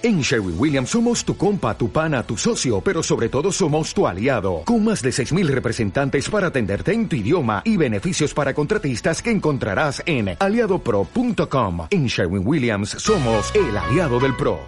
[0.00, 4.06] En Sherwin Williams somos tu compa, tu pana, tu socio, pero sobre todo somos tu
[4.06, 9.20] aliado, con más de 6.000 representantes para atenderte en tu idioma y beneficios para contratistas
[9.20, 11.88] que encontrarás en aliadopro.com.
[11.90, 14.60] En Sherwin Williams somos el aliado del PRO.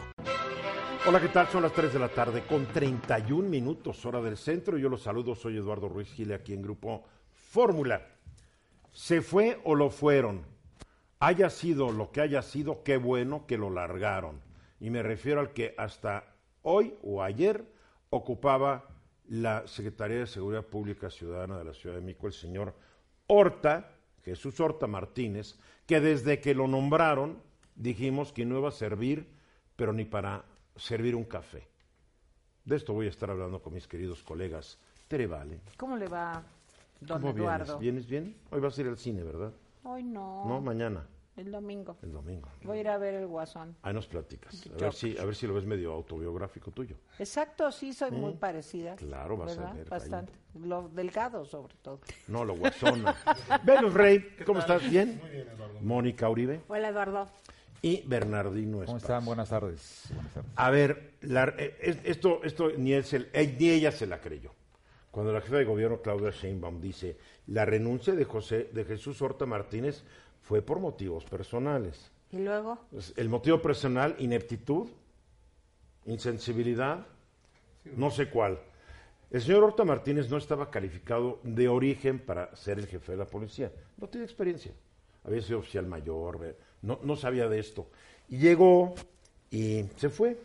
[1.06, 1.46] Hola, ¿qué tal?
[1.46, 4.78] Son las 3 de la tarde con 31 minutos hora del centro.
[4.78, 7.04] Yo los saludo, soy Eduardo Ruiz Gile aquí en Grupo
[7.52, 8.04] Fórmula.
[8.90, 10.42] ¿Se fue o lo fueron?
[11.20, 14.49] Haya sido lo que haya sido, qué bueno que lo largaron
[14.80, 16.24] y me refiero al que hasta
[16.62, 17.64] hoy o ayer
[18.08, 18.88] ocupaba
[19.28, 22.74] la Secretaría de Seguridad Pública Ciudadana de la Ciudad de México, el señor
[23.26, 23.92] Horta,
[24.24, 27.38] Jesús Horta Martínez, que desde que lo nombraron
[27.76, 29.28] dijimos que no iba a servir,
[29.76, 30.44] pero ni para
[30.76, 31.68] servir un café.
[32.64, 34.78] De esto voy a estar hablando con mis queridos colegas.
[35.08, 35.60] Tere Vale.
[35.76, 36.42] ¿Cómo le va,
[37.00, 37.78] don ¿Cómo Eduardo?
[37.78, 38.06] vienes?
[38.08, 38.36] ¿Vienes bien?
[38.50, 39.52] Hoy vas a ir al cine, ¿verdad?
[39.84, 40.44] Hoy no.
[40.46, 41.06] No, mañana,
[41.40, 41.96] El domingo.
[42.02, 42.48] el domingo.
[42.64, 43.74] Voy a ir a ver el Guasón.
[43.82, 44.62] Ahí nos platicas.
[44.78, 46.96] A ver, si, a ver si lo ves medio autobiográfico tuyo.
[47.18, 48.94] Exacto, sí, soy muy parecida.
[48.96, 49.88] Claro, vas a ver ahí.
[49.88, 50.32] Bastante.
[50.62, 52.00] Lo delgado, sobre todo.
[52.28, 53.16] No, lo guasona.
[53.64, 54.88] Venus Rey, ¿cómo estás?
[54.90, 55.18] ¿Bien?
[55.22, 55.80] Muy bien, Eduardo.
[55.80, 57.28] Mónica Uribe Hola, Eduardo.
[57.80, 59.06] y Bernardino ¿Cómo Esparza.
[59.06, 59.24] están?
[59.24, 60.04] Buenas tardes.
[60.14, 60.50] Buenas tardes.
[60.56, 64.20] A ver, la- eh, es- esto, esto ni, él se- eh, ni ella se la
[64.20, 64.52] creyó.
[65.10, 67.16] Cuando la jefa de gobierno, Claudia Sheinbaum, dice,
[67.46, 70.04] la renuncia de, José, de Jesús Horta Martínez
[70.42, 72.10] fue por motivos personales.
[72.32, 72.78] ¿Y luego?
[72.90, 74.88] Pues, El motivo personal, ineptitud,
[76.06, 77.06] insensibilidad,
[77.96, 78.58] no sé cuál.
[79.30, 83.26] El señor Horta Martínez no estaba calificado de origen para ser el jefe de la
[83.26, 83.70] policía.
[83.96, 84.72] No tiene experiencia.
[85.24, 87.88] Había sido oficial mayor, no, no sabía de esto.
[88.28, 88.94] Y llegó
[89.50, 90.38] y se fue.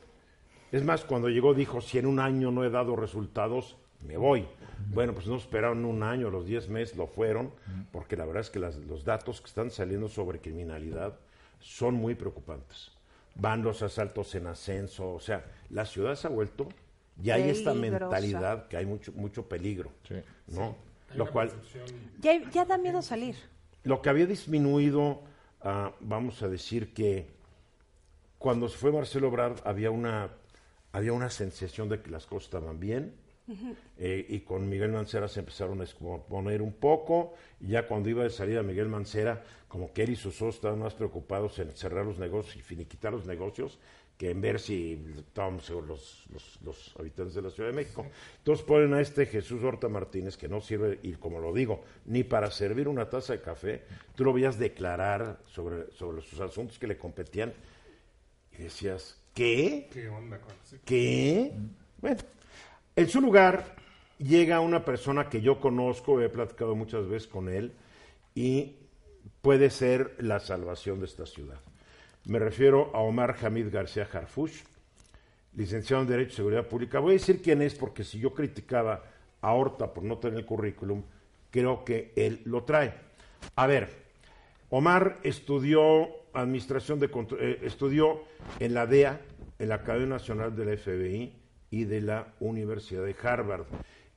[0.72, 4.46] Es más, cuando llegó dijo, si en un año no he dado resultados, me voy.
[4.90, 7.52] Bueno, pues no esperaron un año, los 10 meses lo fueron,
[7.92, 11.16] porque la verdad es que las- los datos que están saliendo sobre criminalidad
[11.60, 12.92] son muy preocupantes.
[13.36, 16.70] Van los asaltos en ascenso, o sea, la ciudad se ha vuelto,
[17.22, 20.16] y hay esta mentalidad que hay mucho, mucho peligro, Sí.
[20.48, 20.76] ¿no?
[21.16, 21.52] Lo cual,
[22.20, 23.36] Ya, ya da miedo salir.
[23.84, 25.22] lo que había disminuido,
[25.62, 27.28] ah, vamos a decir que
[28.38, 30.30] cuando se fue Marcelo Ebrard había una,
[30.92, 33.14] había una sensación de que las cosas estaban bien,
[33.98, 38.24] eh, y con Miguel Mancera se empezaron a exponer un poco, y ya cuando iba
[38.24, 42.06] de salida Miguel Mancera, como que él y sus socios estaban más preocupados en cerrar
[42.06, 43.80] los negocios y finiquitar los negocios
[44.18, 48.06] que en ver si estábamos los, los, los habitantes de la Ciudad de México.
[48.38, 52.24] Entonces ponen a este Jesús Horta Martínez, que no sirve, y como lo digo, ni
[52.24, 53.84] para servir una taza de café,
[54.16, 57.54] tú lo veías declarar sobre, sobre sus asuntos que le competían,
[58.58, 59.90] y decías, ¿qué?
[59.92, 60.54] ¿Qué onda con?
[60.86, 61.52] ¿Qué?
[62.00, 62.22] Bueno,
[62.96, 63.76] en su lugar
[64.18, 67.74] llega una persona que yo conozco, he platicado muchas veces con él,
[68.34, 68.76] y
[69.42, 71.60] puede ser la salvación de esta ciudad.
[72.26, 74.64] Me refiero a Omar Hamid García Harfush,
[75.56, 77.00] licenciado en Derecho y Seguridad Pública.
[77.00, 79.04] Voy a decir quién es porque si yo criticaba
[79.42, 81.04] a Horta por no tener el currículum,
[81.52, 82.94] creo que él lo trae.
[83.56, 83.90] A ver,
[84.70, 88.24] Omar estudió administración de eh, estudió
[88.60, 89.22] en la DEA,
[89.60, 91.45] en la Academia Nacional de la FBI
[91.76, 93.66] y de la Universidad de Harvard.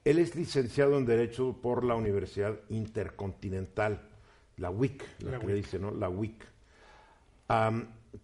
[0.05, 4.01] Él es licenciado en Derecho por la Universidad Intercontinental,
[4.59, 5.91] la WIC, la, La que le dice, ¿no?
[5.91, 6.45] La WIC.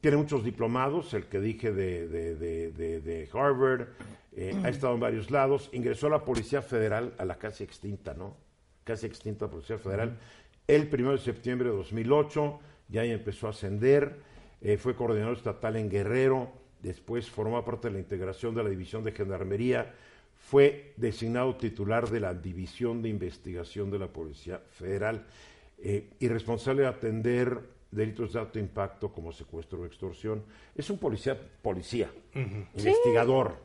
[0.01, 3.89] Tiene muchos diplomados, el que dije de, de- de- de- de Harvard,
[4.37, 8.15] eh, ha estado en varios lados, ingresó a la Policía Federal, a la casi extinta,
[8.15, 8.37] ¿no?
[8.85, 10.17] Casi extinta Policía Federal,
[10.69, 14.17] el 1 de septiembre de 2008, ya ahí empezó a ascender,
[14.63, 16.51] eh, fue coordinador estatal en Guerrero,
[16.85, 19.95] después formó parte de la integración de la División de Gendarmería,
[20.37, 25.25] fue designado titular de la División de Investigación de la Policía Federal
[25.79, 27.59] eh, y responsable de atender
[27.91, 30.45] delitos de alto impacto como secuestro o extorsión.
[30.75, 33.57] Es un policía, policía, investigador.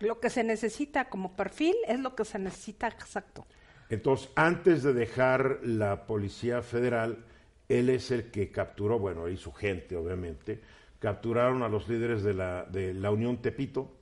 [0.00, 3.46] Lo que se necesita como perfil es lo que se necesita exacto.
[3.88, 7.24] Entonces, antes de dejar la Policía Federal,
[7.68, 10.60] él es el que capturó, bueno, y su gente, obviamente,
[10.98, 13.94] capturaron a los líderes de la, de la Unión Tepito,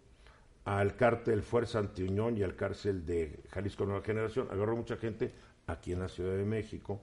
[0.65, 4.49] al cártel Fuerza Antiunión y al cárcel de Jalisco Nueva Generación.
[4.51, 5.33] Agarró mucha gente
[5.67, 7.01] aquí en la Ciudad de México.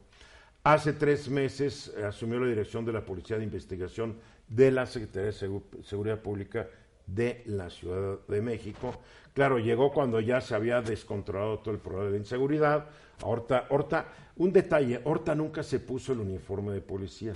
[0.64, 4.18] Hace tres meses eh, asumió la dirección de la Policía de Investigación
[4.48, 6.68] de la Secretaría de Segu- Seguridad Pública
[7.06, 9.02] de la Ciudad de México.
[9.34, 12.88] Claro, llegó cuando ya se había descontrolado todo el problema de inseguridad.
[13.24, 14.08] Horta, Horta,
[14.38, 17.34] un detalle, Horta nunca se puso el uniforme de policía.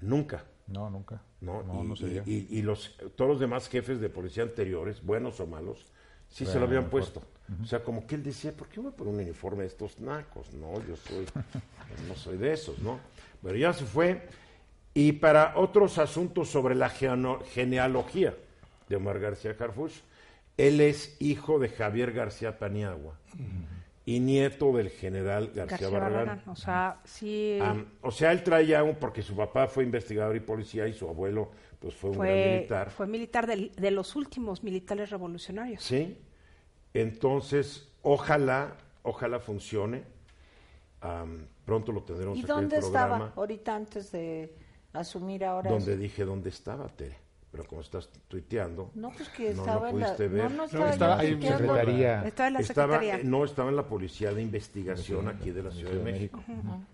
[0.00, 0.44] Nunca.
[0.66, 1.22] No, nunca.
[1.46, 1.62] ¿No?
[1.62, 2.22] No, y, no sería.
[2.26, 5.86] y- los, todos los demás jefes de policía anteriores, buenos o malos,
[6.28, 7.22] sí se lo habían puesto.
[7.62, 10.52] O sea, como que él decía, ¿por qué me poner un uniforme de estos nacos?
[10.52, 11.24] No, yo soy,
[12.08, 12.98] no soy de esos, ¿no?
[13.42, 14.22] Pero ya se fue.
[14.92, 18.34] Y para otros asuntos sobre la genealogía
[18.88, 19.92] de Omar García Harfuch.
[20.56, 23.14] Él es hijo de Javier García Paniagua
[24.06, 26.26] y nieto del general García, García Barragán.
[26.26, 26.48] Barragán.
[26.48, 30.40] O sea, sí Am, o sea, él traía un, porque su papá fue investigador y
[30.40, 31.50] policía y su abuelo
[31.80, 32.90] pues fue un gran militar.
[32.90, 35.82] fue militar del- de los últimos militares revolucionarios.
[35.82, 36.16] Sí.
[36.94, 40.02] Entonces, ojalá, ojalá funcione.
[41.64, 43.14] Pronto lo tendremos ¿Y aquí en el dónde programa.
[43.16, 44.54] estaba ahorita antes de
[44.92, 45.70] asumir ahora?
[45.70, 47.16] Donde dije dónde estaba, Tere.
[47.56, 50.12] Pero como estás tuiteando, No, pues que no estaba lo en la...
[50.16, 50.50] ver.
[50.50, 51.58] No, no estaba, en tuiteando.
[51.74, 52.22] secretaría.
[52.26, 53.24] Estaba en la estaba, secretaría.
[53.30, 56.42] no, estaba en la Policía de Investigación aquí de la Ciudad de México.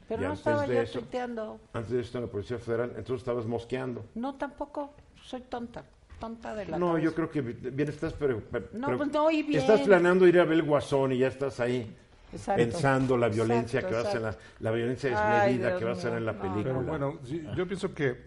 [0.09, 1.59] Pero Y no estaba yo eso- tuiteando.
[1.73, 4.05] Antes de esto en la Policía Federal, entonces estabas mosqueando.
[4.15, 4.95] No, tampoco.
[5.25, 5.85] Soy tonta.
[6.21, 7.05] Tonta de la No, cabeza.
[7.07, 9.61] yo creo que bien estás, pero, pero- No, pues no, y bien.
[9.61, 11.93] estás planeando ir a ver el Guasón y ya estás ahí
[12.33, 12.63] Exacto.
[12.63, 15.11] pensando la violencia Exacto, que va a ser la, la violencia
[15.43, 16.41] Ay, desmedida Dios que va a ser en la no.
[16.41, 16.65] película.
[16.65, 18.25] Pero bueno, sí, yo pienso que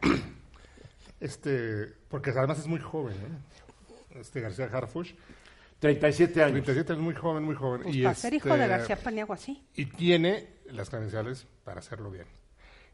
[1.25, 4.19] este, porque además es muy joven, ¿eh?
[4.19, 5.13] este García Harfuch,
[5.80, 6.63] 37 años.
[6.63, 7.83] 37 es muy joven, muy joven.
[7.83, 9.62] Pues y para ser hijo de este, García Paniagua, sí.
[9.75, 12.25] Y tiene las credenciales para hacerlo bien.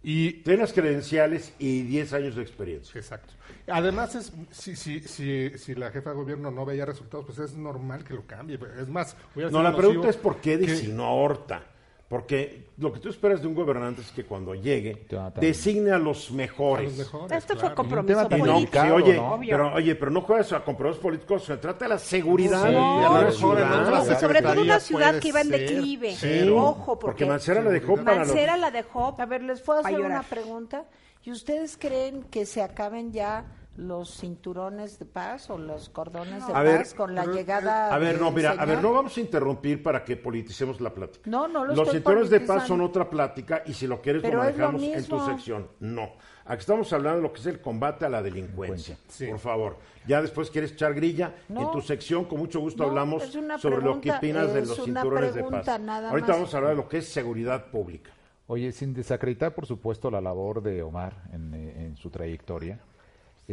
[0.04, 2.98] Y Tiene las credenciales y 10 años de experiencia.
[3.00, 3.34] Exacto.
[3.68, 7.54] Además, es, si, si, si, si la jefa de gobierno no veía resultados, pues es
[7.56, 8.58] normal que lo cambie.
[8.80, 11.66] Es más, hubiera No, sido la pregunta es por qué que- designó a Horta.
[12.12, 15.98] Porque lo que tú esperas de un gobernante es que cuando llegue a designe a
[15.98, 16.90] los a mejores.
[16.90, 18.84] los mejores, Este fue compromiso no, político.
[18.84, 22.64] sí, oye, pero, oye, pero no juegas a compromisos políticos, se trata de la seguridad
[22.66, 23.90] Sí, de a la ciudad.
[23.90, 26.16] No, sobre todo una ciudad que iba en declive.
[26.20, 28.28] pero- Ojo, porque, Porque Mancera la dejó para los...
[28.28, 29.16] Mancera la dejó.
[29.18, 30.84] A ver, les puedo hacer una pregunta.
[31.24, 33.46] ¿Y ustedes creen que se acaben ya
[33.78, 37.98] los cinturones de paz o los cordones de A ver, paz con la llegada A
[37.98, 41.30] ver, no, mira, a ver, no vamos a interrumpir para que politicemos la plática.
[41.30, 44.22] No, no lo Los estoy sectores de paz son otra plática y si lo quieres
[44.22, 45.68] Pero lo manejamos en tu sección.
[45.80, 46.12] No.
[46.46, 48.98] Aquí estamos hablando de lo que es el combate a la delincuencia.
[49.08, 49.28] Sí.
[49.28, 49.78] Por favor.
[50.06, 51.36] Ya después quieres echar grilla.
[51.48, 51.62] No.
[51.62, 53.24] En tu sección, con mucho gusto, No, hablamos
[53.60, 55.68] sobre lo que opinas de los cinturones de paz.
[55.68, 56.28] Ahorita más.
[56.28, 58.12] vamos a hablar de lo que es seguridad pública.
[58.48, 62.82] Oye, sin desacreditar, por supuesto, la labor de Omar en, eh, en su trayectoria,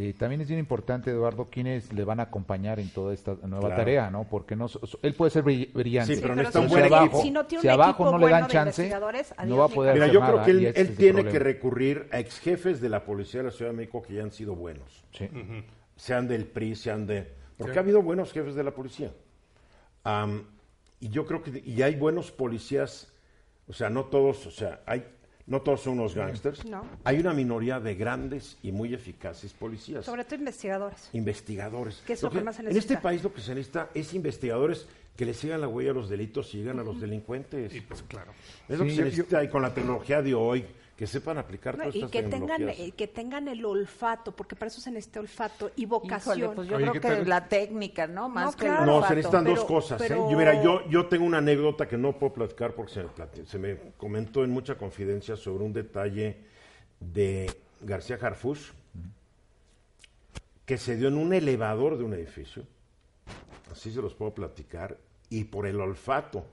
[0.01, 3.61] eh, también es bien importante, Eduardo, quiénes le van a acompañar en toda esta nueva
[3.69, 3.77] Claro.
[3.77, 4.25] tarea, ¿no?
[4.31, 6.15] Porque no, so- so- él puede ser brill- brillante.
[6.15, 7.23] Sí, pero pero necesita un si buen no tiene- equipo.
[7.23, 9.69] si no tiene si un abajo equipo no le dan chance, investigadores, no va a
[9.69, 10.51] poder Mira, hacer yo creo nada, que
[10.81, 14.01] él, tiene que recurrir a ex jefes de la Policía de la Ciudad de México
[14.03, 15.05] que ya han sido buenos.
[15.13, 15.29] Sí.
[15.97, 17.33] sean del PRI, sean de...
[17.57, 19.11] Porque ha habido buenos jefes de la policía.
[21.01, 21.63] Y yo creo que...
[21.65, 23.13] Y hay buenos policías,
[23.67, 25.05] o sea, no todos, o sea, hay...
[25.49, 26.65] No todos son unos gángsters.
[26.67, 26.85] No.
[27.05, 30.05] Hay una minoría de grandes y muy eficaces policías.
[30.05, 31.09] Sobre todo investigadores.
[31.15, 32.03] investigadores.
[32.07, 33.01] ¿Qué es lo que más se En este necesita?
[33.03, 34.87] país lo que se necesita es investigadores
[35.17, 37.75] que le sigan la huella a los delitos y sigan a los delincuentes.
[37.75, 38.31] Y pues claro.
[38.69, 40.65] es lo que Sí, se yo- necesita y con la tecnología de hoy,
[40.99, 42.89] que sepan aplicar No, todas y estas que tengan, tecnologías.
[42.89, 46.55] eh, que tengan el olfato, porque para eso se necesita olfato y Híjole, vocación.
[46.57, 47.29] pues yo Oye, creo ¿qué que tal?
[47.29, 48.29] la técnica, ¿no?
[48.29, 48.87] Más No, que el claro.
[49.01, 50.01] No, se necesitan dos Pero- cosas.
[50.03, 50.09] ¿eh?
[50.09, 53.45] Yo, mira, yo, yo tengo una anécdota que no puedo platicar porque se me, plati-
[53.47, 56.37] se me comentó en mucha confidencia sobre un detalle
[56.99, 57.49] de
[57.81, 58.73] García Harfuch
[60.67, 62.65] que se dio en un elevador de un edificio.
[63.71, 64.97] Así se los puedo platicar.
[65.31, 66.45] Y por el olfato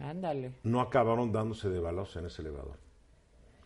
[0.00, 0.52] Ándale.
[0.64, 2.76] no acabaron dándose de balazos en ese elevador.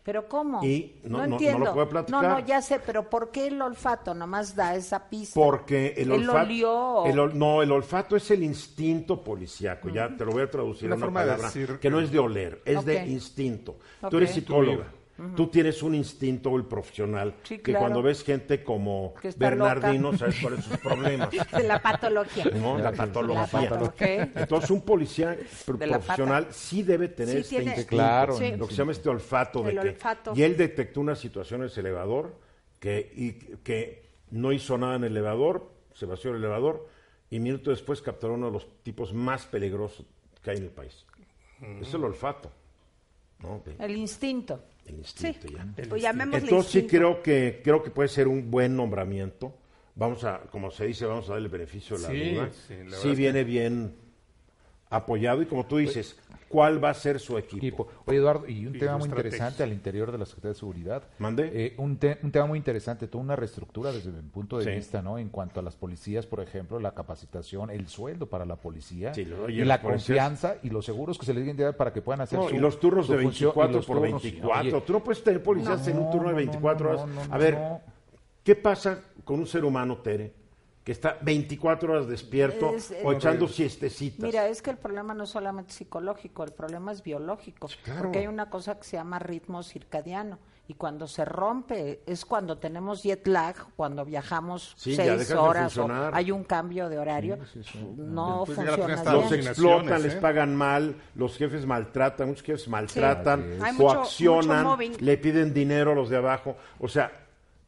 [0.06, 0.62] ¿Pero cómo?
[0.64, 2.22] Y no- no- no lo puedo platicar.
[2.22, 5.34] No, no, ya sé, pero ¿por qué el olfato nomás da esa pista?
[5.34, 6.38] Porque el olfato.
[6.46, 7.06] olió.
[7.06, 9.88] el ol- no, el olfato es el instinto policíaco.
[9.88, 12.12] Ya te lo voy a traducir en una forma de palabra decir- que no es
[12.12, 13.78] de oler, es de instinto.
[14.00, 14.10] Ok.
[14.10, 14.86] Tú eres psicóloga.
[15.34, 17.80] Tú tienes un instinto, el profesional, Sí, que claro.
[17.80, 20.18] cuando ves gente como Bernardino, loca.
[20.18, 21.30] sabes cuáles son sus problemas.
[21.52, 22.44] de la patología.
[22.54, 22.76] ¿no?
[22.78, 23.46] La patología.
[23.50, 24.30] patología.
[24.34, 28.56] Entonces, un policía profesional sí debe tener Sí, este tiene- instinto, Claro, Sí.
[28.56, 29.62] lo que se llama este olfato.
[29.62, 30.32] De El que, olfato.
[30.36, 32.34] Y él detectó una situación en ese elevador
[32.78, 33.32] que, y,
[33.62, 36.88] que no hizo nada en el elevador, se vació el elevador
[37.30, 40.04] y minutos después capturó uno de los tipos más peligrosos
[40.42, 41.06] que hay en el país.
[41.80, 42.50] Es el olfato.
[43.40, 43.62] ¿no?
[43.78, 44.60] El instinto.
[44.86, 45.34] El Sí,
[45.88, 49.54] pues Entonces sí creo que creo que puede ser un buen nombramiento.
[49.94, 52.50] Vamos a, como se dice, vamos a darle el beneficio de la Sí, duda.
[52.68, 53.94] sí, la Sí viene bien
[54.90, 56.16] apoyado y como tú dices,
[56.48, 57.56] ¿cuál va a ser su equipo?
[57.58, 57.88] equipo.
[58.06, 61.02] Oye, Eduardo, y un Y tema muy interesante al interior de la Secretaría de Seguridad.
[61.18, 61.50] ¿Mande?
[61.52, 64.70] Eh, un, te- un tema muy interesante, toda una reestructura desde mi punto de Sí.
[64.70, 65.18] vista, ¿no?
[65.18, 69.24] En cuanto a las policías, por ejemplo, la capacitación, el sueldo para la policía, Sí,
[69.24, 71.76] lo- oye, y la policías- confianza y los seguros que se les deben de dar
[71.76, 73.86] para que puedan hacer No, su y los turnos su de función, 24 y los
[73.86, 74.60] por turnos, 24.
[74.76, 76.90] oye, Tú no puedes tener policías en un no, turno de no, no, 24 no,
[77.02, 77.08] horas.
[77.14, 77.80] no, no, a ver, no.
[78.44, 80.32] ¿qué pasa con un ser humano, Tere,
[80.86, 84.20] que está 24 horas despierto Es- es- o echando siestecitas?
[84.22, 87.68] Mira, es que el problema no es solamente psicológico, el problema es biológico.
[87.82, 88.02] claro.
[88.02, 90.38] Porque hay una cosa que se llama ritmo circadiano,
[90.68, 95.88] y cuando se rompe es cuando tenemos jet lag, cuando viajamos Sí, seis horas o
[96.12, 97.36] hay un cambio de horario,
[97.96, 99.12] no Pues ya la funciona bien.
[99.12, 100.18] Los explotan, les ¿eh?
[100.20, 104.96] pagan mal, los jefes maltratan, muchos jefes maltratan, mucho- coaccionan, mucho mobbing.
[105.00, 106.56] le piden dinero a los de abajo.
[106.78, 107.10] O sea,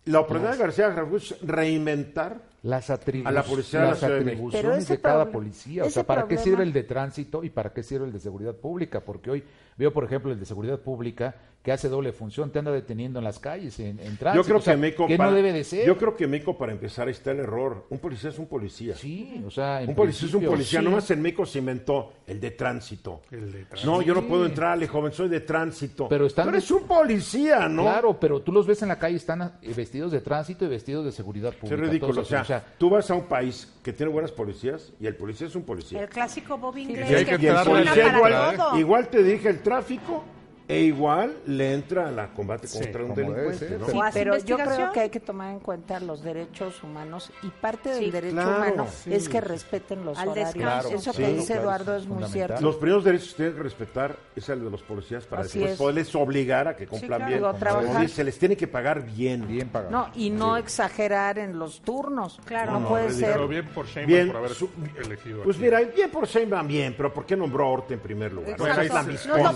[0.04, 4.00] la oportunidad de García Harfuch es reinventar Las, atribu- A la policía de la las
[4.00, 5.84] de atribuciones de cada policía.
[5.84, 8.54] O sea, ¿para qué sirve el de tránsito y para qué sirve el de seguridad
[8.54, 9.00] pública?
[9.00, 9.44] Porque hoy
[9.76, 11.36] veo, por ejemplo, el de seguridad pública
[11.68, 14.34] que hace doble función, te anda deteniendo en las calles, en, en tránsito.
[14.36, 15.86] Yo creo o sea, que México que para- no debe de ser.
[15.86, 17.84] Yo creo que en México para empezar ahí está el error.
[17.90, 18.94] Un policía es un policía.
[18.96, 20.80] Sí, o sea, en Un policía es un policía.
[20.80, 20.84] sí.
[20.86, 23.20] Nomás en México se inventó el de tránsito.
[23.30, 23.92] El de tránsito.
[23.92, 26.08] No, yo no puedo entrarle, joven, soy de tránsito.
[26.08, 27.82] Pero están Tú eres de- un policía, ¿no?
[27.82, 31.04] Claro, pero tú los ves en la calle, están eh, vestidos de tránsito y vestidos
[31.04, 31.82] de seguridad Es pública.
[31.82, 32.12] ridículo.
[32.14, 35.48] todos O sea, tú vas a un país que tiene buenas policías y el policía
[35.48, 36.00] es un policía.
[36.00, 39.50] El clásico Bob inglés y hay que que Y el policía igual, igual te dirige
[39.50, 40.24] el tráfico
[40.68, 43.58] e igual le entra a la combate Sí, contra un delincuente.
[43.58, 43.80] ser.
[43.80, 43.86] ¿no?
[43.86, 47.32] Sí, ¿O hace pero yo creo que hay que tomar en cuenta los derechos humanos
[47.42, 49.14] y parte del Sí, derecho claro, humano sí.
[49.14, 50.54] es que respeten los Al horarios.
[50.54, 50.88] descanso.
[50.90, 52.60] Eso que dice claro, Eduardo es es muy cierto.
[52.60, 55.72] Los primeros derechos que tienen que respetar es el de los policías para Así después
[55.72, 55.78] es.
[55.78, 57.26] poderles obligar a que cumplan claro.
[57.26, 57.98] bien.
[58.02, 59.46] Digo, se les tiene que pagar bien.
[59.48, 59.92] bien pagados.
[59.92, 62.38] No, y no exagerar en los turnos.
[62.44, 62.78] Claro.
[62.78, 63.32] No, puede ser.
[63.32, 64.68] Pero bien por Sheinbaum Bien, por haber su-
[65.02, 65.64] elegido Pues aquí.
[65.64, 68.50] mira, bien por Sheinbaum, bien, pero ¿por qué nombró a Orte en primer lugar?
[68.50, 68.74] Exacto.
[68.74, 69.08] Bueno, es la No,
[69.38, 69.52] misma.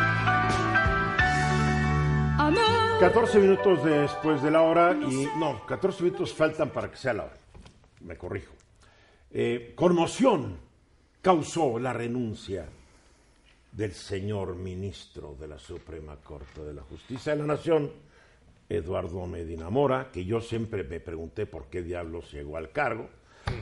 [0.00, 0.05] no.
[3.00, 7.24] 14 minutos después de la hora y no, 14 minutos faltan para que sea la
[7.24, 7.36] hora.
[8.00, 8.54] Me corrijo.
[9.30, 10.56] Eh, conmoción
[11.20, 12.66] causó la renuncia
[13.70, 17.92] del señor ministro de la Suprema Corte de la Justicia de la Nación,
[18.68, 23.10] Eduardo Medina Mora, que yo siempre me pregunté por qué diablos llegó al cargo,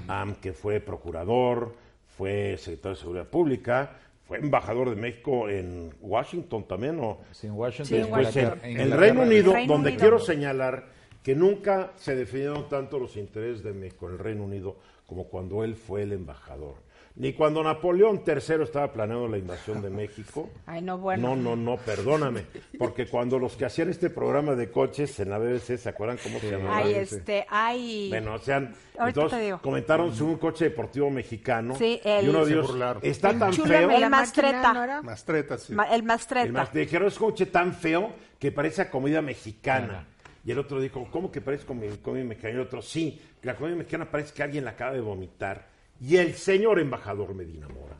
[0.06, 1.74] aunque fue procurador,
[2.16, 7.18] fue secretario de Seguridad Pública, fue embajador de México en Washington también, ¿o?
[7.32, 7.86] Sí, en Washington.
[7.86, 8.70] Sí, en Inglaterra- Washington.
[8.70, 8.90] En el.
[8.98, 10.00] Reino Unido, Reino donde Unido.
[10.00, 10.86] quiero señalar
[11.22, 14.76] que nunca se defendieron tanto los intereses de México en el Reino Unido
[15.06, 16.76] como cuando él fue el embajador.
[17.16, 20.50] Ni cuando Napoleón III estaba planeando la invasión de México.
[20.66, 21.36] Ay, no, bueno.
[21.36, 22.44] No, no, no, perdóname.
[22.76, 26.40] Porque cuando los que hacían este programa de coches en la BBC, ¿se acuerdan cómo
[26.40, 26.82] se llamaban?
[26.82, 28.08] Ay, este, ay.
[28.10, 28.74] Bueno, o sea, Ahorita
[29.06, 29.58] entonces te digo.
[29.62, 31.76] comentaron sobre un coche deportivo mexicano.
[31.76, 33.90] Sí, el- y uno de ellos está tan feo.
[33.92, 34.72] El Mastreta.
[34.72, 35.02] ¿no?
[35.04, 35.72] Mastreta, sí.
[35.72, 36.62] Ma- El Mastreta.
[36.72, 40.08] El dijeron, es un coche tan feo que parece a comida mexicana.
[40.44, 42.54] Y el otro dijo, ¿cómo que parece comi- comida mexicana?
[42.54, 45.72] Y el otro, sí, la comida mexicana parece que alguien la acaba de vomitar.
[46.00, 47.96] Y el señor embajador Medina Mora,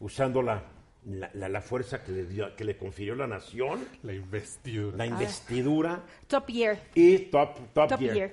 [0.00, 0.62] usando la,
[1.06, 4.96] la, la- la fuerza que le, dio, que le confirió la nación, La investidura.
[4.96, 6.78] la investidura Top Year.
[6.94, 8.30] y Top, top, Year.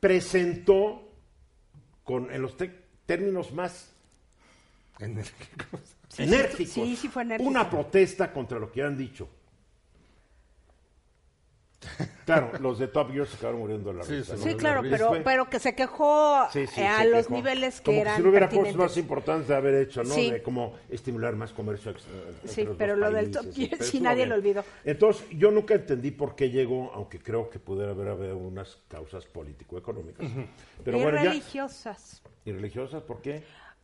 [0.00, 1.08] presentó
[2.04, 2.56] con, en los
[3.06, 3.90] términos más
[4.98, 5.80] Enérgicos.
[6.18, 7.48] enérgicos sí, sí fue enérgico.
[7.50, 9.28] una protesta contra lo que han dicho.
[12.24, 14.36] Claro, los de Top Gear se acabaron muriendo de la risa.
[14.36, 14.50] sí, ¿no?
[14.50, 17.34] Sí, claro, pero, pero que se quejó Sí, sí, eh, a se los quejó.
[17.34, 20.14] niveles que como eran si no hubiera cosas más importantes de haber hecho, ¿no?
[20.14, 20.30] Sí.
[20.30, 21.90] De cómo estimular más comercio.
[21.90, 24.28] entre Sí, pero lo del Top Gear sí nadie bien.
[24.28, 24.64] lo olvidó.
[24.84, 29.26] Entonces, yo nunca entendí por qué llegó, aunque creo que pudiera haber habido unas causas
[29.26, 30.30] político-económicas.
[30.84, 31.30] Pero y bueno, ya.
[31.30, 32.22] religiosas.
[32.44, 33.42] ¿Y religiosas por qué?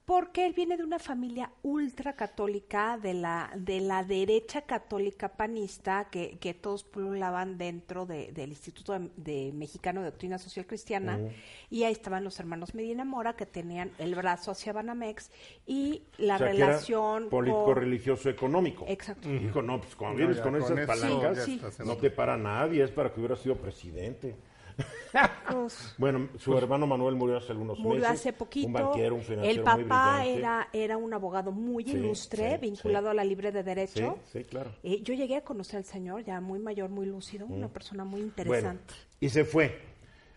[0.09, 6.39] Porque él viene de una familia ultracatólica, de la, de la derecha católica panista, que,
[6.41, 11.21] que todos pululaban dentro de- del Instituto de, de Mexicano de Doctrina Social Cristiana,
[11.69, 15.31] y ahí estaban los hermanos Medina Mora, que tenían el brazo hacia Banamex,
[15.67, 18.87] y la o sea, relación político, con- religioso, económico.
[18.89, 19.29] Exacto.
[19.29, 22.39] Dijo, no, pues cuando No, vienes ya con con esas eso palancas, no te para
[22.39, 24.35] nadie, es para que hubiera sido presidente.
[25.51, 28.21] Pues, Bueno, su hermano Manuel murió hace algunos murió meses.
[28.21, 28.67] hace poquito.
[28.69, 33.07] Un banquero, un financiero el papá era, era un abogado muy Sí, ilustre, sí, vinculado
[33.07, 33.11] sí.
[33.11, 34.19] a la libre de derecho.
[34.27, 34.71] Sí, sí, claro.
[34.83, 38.21] Eh, yo llegué a conocer al señor, ya muy mayor, muy lúcido, una persona muy
[38.21, 38.95] Bueno, interesante.
[39.21, 39.79] y se fue.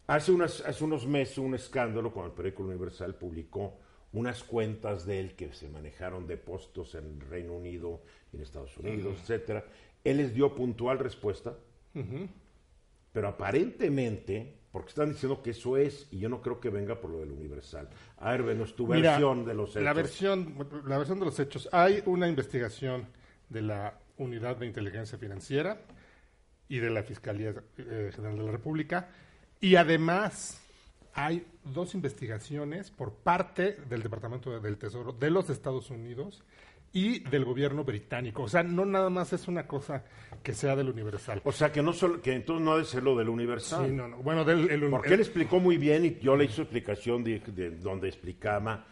[0.08, 3.76] Hace, unas, hace unos meses un escándalo cuando el periódico Universal publicó
[4.14, 8.02] unas cuentas de él que se manejaron depósitos en el Reino Unido
[8.34, 9.64] y en Estados Unidos, etcétera.
[10.04, 11.54] Él les dio puntual respuesta,
[13.12, 17.12] pero aparentemente, porque están diciendo que eso es, y yo no creo que venga por
[17.12, 17.90] lo del Universal.
[18.18, 19.84] A ver, venos tu Mira, versión de los hechos.
[19.84, 21.70] La versión, la versión de los hechos.
[21.72, 23.08] Hay una investigación
[23.50, 25.82] de la Unidad de Inteligencia Financiera
[26.70, 29.10] y de la Fiscalía eh, General de la República.
[29.60, 30.62] Y además
[31.14, 36.44] hay dos investigaciones por parte del Departamento del Tesoro de los Estados Unidos
[36.94, 38.44] y del gobierno británico.
[38.44, 40.04] O sea, no nada más es una cosa
[40.44, 41.42] que sea del Universal.
[41.46, 43.86] O sea, que no solo, que entonces no ser lo del Universal.
[43.88, 44.18] Sí, no, no.
[44.18, 47.72] Bueno, del el- Porque él explicó muy bien y yo le hice explicación de, de-
[47.72, 48.86] donde explicaba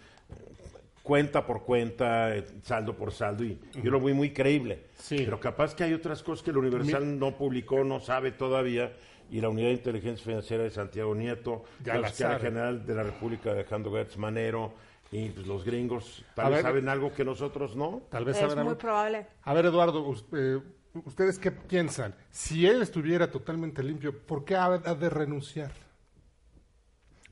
[1.04, 4.84] cuenta por cuenta, eh, saldo por saldo, y yo lo vi muy creíble.
[4.98, 5.18] Sí.
[5.26, 8.94] Pero capaz que hay otras cosas que el Universal no publicó, no sabe todavía,
[9.32, 12.44] y la Unidad de Inteligencia Financiera de Santiago Nieto, Ya la la fiscal sabe.
[12.50, 14.74] general de la República Alejandro Gertz Manero,
[15.12, 16.64] y pues, los gringos A tal vez ver.
[16.64, 18.04] saben algo que nosotros no.
[18.10, 18.78] Tal vez Es saben muy algo.
[18.78, 19.28] probable.
[19.44, 20.60] A ver, Eduardo, us- eh,
[21.06, 22.14] ¿ustedes qué piensan?
[22.30, 25.72] Si él estuviera totalmente limpio, ¿por qué ha, de renunciar?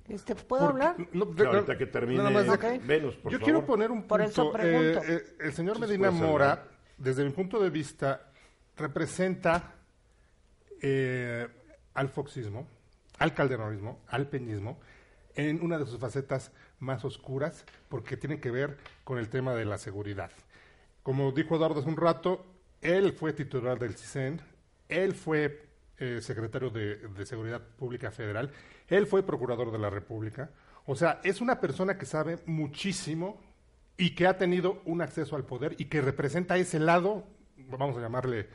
[0.07, 1.07] Este, ¿Puedo Porque- hablar?
[1.11, 2.85] no, Que ahorita que termine nada más de- Ok.
[2.85, 3.43] Venus, por Yo favor.
[3.43, 4.07] quiero poner un punto.
[4.07, 4.99] Por eso pregunto.
[5.03, 6.63] Eh, eh, el señor Medina Mora,
[6.97, 8.31] desde mi punto de vista,
[8.77, 9.73] representa
[10.81, 11.47] eh,
[11.95, 12.67] al foxismo,
[13.19, 14.79] al calderonismo, al peñismo,
[15.35, 19.65] en una de sus facetas más oscuras, porque tiene que ver con el tema de
[19.65, 20.31] la seguridad.
[21.03, 22.45] Como dijo Eduardo hace un rato,
[22.81, 24.41] él fue titular del CISEN,
[24.89, 25.67] él fue
[25.97, 28.51] eh, secretario de Seguridad Pública Federal,
[28.87, 30.51] él fue procurador de la República.
[30.85, 33.41] O sea, es una persona que sabe muchísimo
[33.97, 37.25] y que ha tenido un acceso al poder y que representa ese lado,
[37.69, 38.47] vamos a llamarle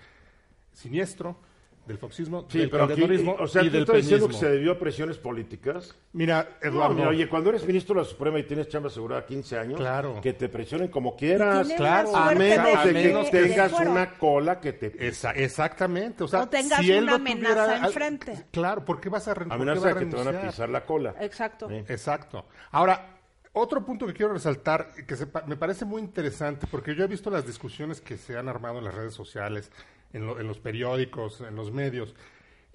[0.73, 1.37] siniestro,
[1.87, 4.49] del foxismo, Sí, del pero aquí, o sea, y ¿tú del estás diciendo que se
[4.49, 5.95] debió a presiones políticas?
[6.13, 9.27] Mira, No, Eduardo, mira, oye, cuando eres ministro de la Suprema y tienes chamba asegurada
[9.27, 10.21] 15 años, Claro.
[10.23, 14.61] que te presionen como quieras, claro, a menos de, de- que de tengas una cola
[14.61, 15.07] que te...
[15.09, 16.23] Esa- exactamente.
[16.25, 18.47] O, sea, O tengas si él una tuviera amenaza al- enfrente.
[18.53, 20.27] Claro, ¿por qué vas a, ren- por qué amenaza va a de que te van
[20.29, 20.53] a renunciar?
[20.53, 21.15] pisar la cola.
[21.21, 21.69] Exacto.
[21.69, 21.75] Sí.
[21.89, 22.47] Exacto.
[22.71, 23.19] Ahora,
[23.55, 27.29] otro punto que quiero resaltar, que se me parece muy interesante, porque yo he visto
[27.29, 29.71] las discusiones que se han armado en las redes sociales,
[30.13, 32.15] en, lo- en los periódicos, en los medios.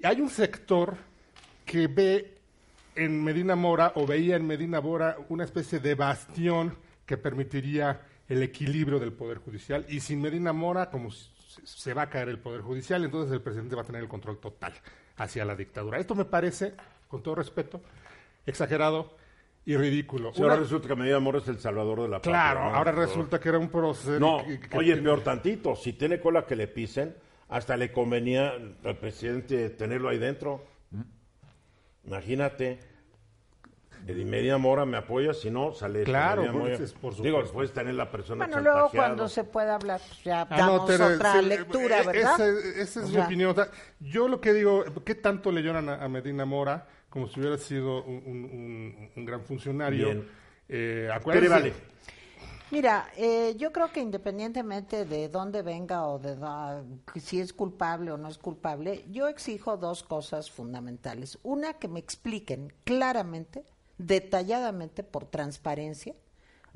[0.04, 0.96] Hay un sector
[1.66, 2.38] que ve
[2.96, 6.76] en Medina Mora, o veía en Medina Mora, una especie de bastión
[7.06, 9.86] que permitiría el equilibrio del Poder Judicial.
[9.88, 13.76] Y sin Medina Mora, como se va a caer el Poder Judicial, entonces el presidente
[13.76, 14.74] va a tener el control total
[15.18, 16.00] hacia la dictadura.
[16.00, 16.74] Esto me parece,
[17.08, 17.82] con todo respeto,
[18.46, 19.16] exagerado
[19.66, 20.34] y ridículo.
[20.34, 22.32] Si ahora Una- resulta que Medina Mora es el salvador de la patria.
[22.34, 22.76] claro, ¿no?
[22.76, 24.20] ahora resulta que era un proceso.
[24.20, 27.16] No, que- que- oye, que- peor tantito, si tiene cola que le pisen,
[27.50, 30.64] hasta le convenía al presidente tenerlo ahí dentro.
[32.06, 32.80] Imagínate.
[34.06, 36.04] De Medina Mora me apoya, si no, sale.
[36.04, 36.78] Claro, Medina Mora.
[36.78, 40.42] pues, por Digo, puedes tener la persona Bueno, luego cuando se pueda hablar, pues ya
[40.44, 42.34] Ah, no, damos Tere, otra sí, lectura, eh, ¿verdad?
[42.50, 43.52] Esa, esa es O mi sea, opinión.
[43.52, 47.28] O sea, yo lo que digo, ¿qué tanto le lloran a, a Medina Mora como
[47.28, 50.06] si hubiera sido un, un- un- un gran funcionario?
[50.06, 50.28] Bien.
[50.70, 51.74] Eh, ¿Qué acuérdense- le vale?
[52.70, 56.36] Mira, eh, yo creo que independientemente de dónde venga o de
[57.18, 61.40] si es culpable o no es culpable, yo exijo dos cosas fundamentales.
[61.44, 63.64] Una, que me expliquen claramente,
[63.98, 66.14] detalladamente, por transparencia,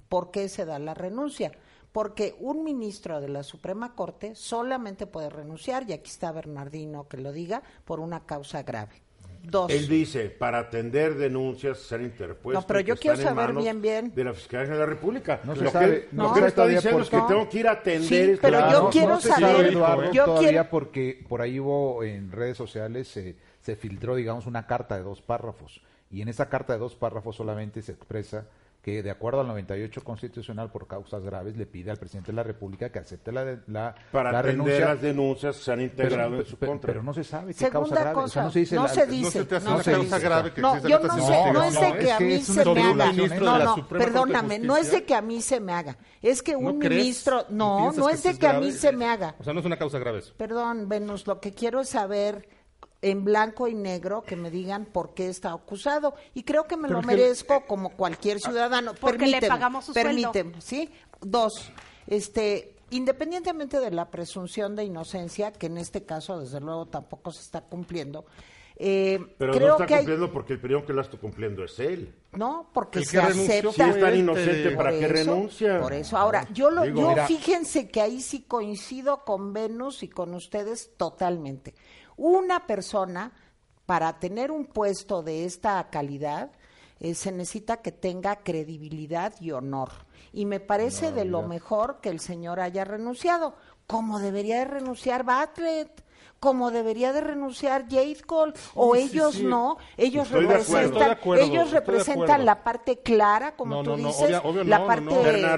[0.08, 1.52] por qué se da la renuncia.
[1.92, 7.18] Porque un ministro de la Suprema Corte solamente puede renunciar, y aquí está Bernardino que
[7.18, 9.04] lo diga, por una causa grave.
[9.44, 9.72] Dos.
[9.72, 12.64] Él dice, para atender denuncias ser interpuestas.
[12.64, 14.14] No, pero yo quiero saber bien, bien.
[14.14, 15.40] De la Fiscalía de la República.
[15.44, 17.50] No lo se que sabe- no lo se que está diciendo es que porque- tengo
[17.50, 18.04] que ir a atender.
[18.36, 18.90] Sí, pero yo caso.
[18.92, 23.36] quiero saber- sabe, Eduardo, yo todavía quiero- porque por ahí hubo en redes sociales se
[23.62, 27.36] se filtró, digamos, una carta de dos párrafos y en esa carta de dos párrafos
[27.36, 28.48] solamente se expresa
[28.82, 32.42] que de acuerdo al 98 constitucional por causas graves le pide al presidente de la
[32.44, 34.80] República que acepte la, la, Para la renuncia.
[34.86, 36.88] las denuncias se han Pero, integrado en su pero- contra.
[36.88, 38.14] pero no se sabe qué Segunda causa grave.
[38.16, 39.32] cosa, O sea, no se dice no la- se No dice.
[39.32, 40.28] se te hace no una se causa dice.
[40.28, 41.94] grave que No, yo no sé, no es investigaciones.
[41.94, 43.12] de que Es a mí es se me haga.
[43.40, 45.98] No, no, perdóname, no es de que a mí se me haga.
[46.24, 49.06] Es que un ¿No ministro, no, ¿Piensas no es de que a mí se me
[49.06, 49.36] haga.
[49.40, 50.34] O sea, no es una causa grave eso.
[50.38, 52.48] Perdón, Venus, lo que quiero es saber
[53.02, 56.88] en blanco y negro que me digan por qué está acusado y creo que me
[56.88, 58.94] Pero lo que- merezco como cualquier ciudadano.
[59.00, 60.32] Porque le Permíteme, pagamos su sueldo.
[60.32, 60.90] permíteme, ¿sí?
[61.20, 61.72] Dos,
[62.08, 67.42] este, independientemente de la presunción de inocencia, que en este caso desde luego tampoco se
[67.42, 68.26] está cumpliendo,
[68.84, 71.64] eh, Pero creo no está que hay- cumpliendo porque el primero que la está cumpliendo
[71.64, 72.14] es él.
[72.34, 73.72] no, porque El se acepta.
[73.72, 75.80] Si es tan inocente, ¿para qué renuncia?
[75.80, 76.18] Por eso.
[76.18, 77.28] Ahora, yo lo, Digo, yo mira.
[77.28, 81.74] fíjense que ahí sí coincido con Venus y con ustedes totalmente.
[82.24, 83.32] Una persona
[83.88, 86.52] para tener un puesto de esta calidad
[87.00, 89.90] eh, se necesita que tenga credibilidad y honor.
[90.32, 93.56] Y me parece de lo mejor que el señor haya renunciado,
[93.88, 96.06] como debería de renunciar Bartlett,
[96.40, 99.44] como debería de renunciar Jade Cole, o Sí, ellos sí.
[99.44, 104.40] no, ellos Estoy representan, acuerdo, ellos representan la parte clara, como No, tú no, dices,
[104.44, 105.16] obvio la parte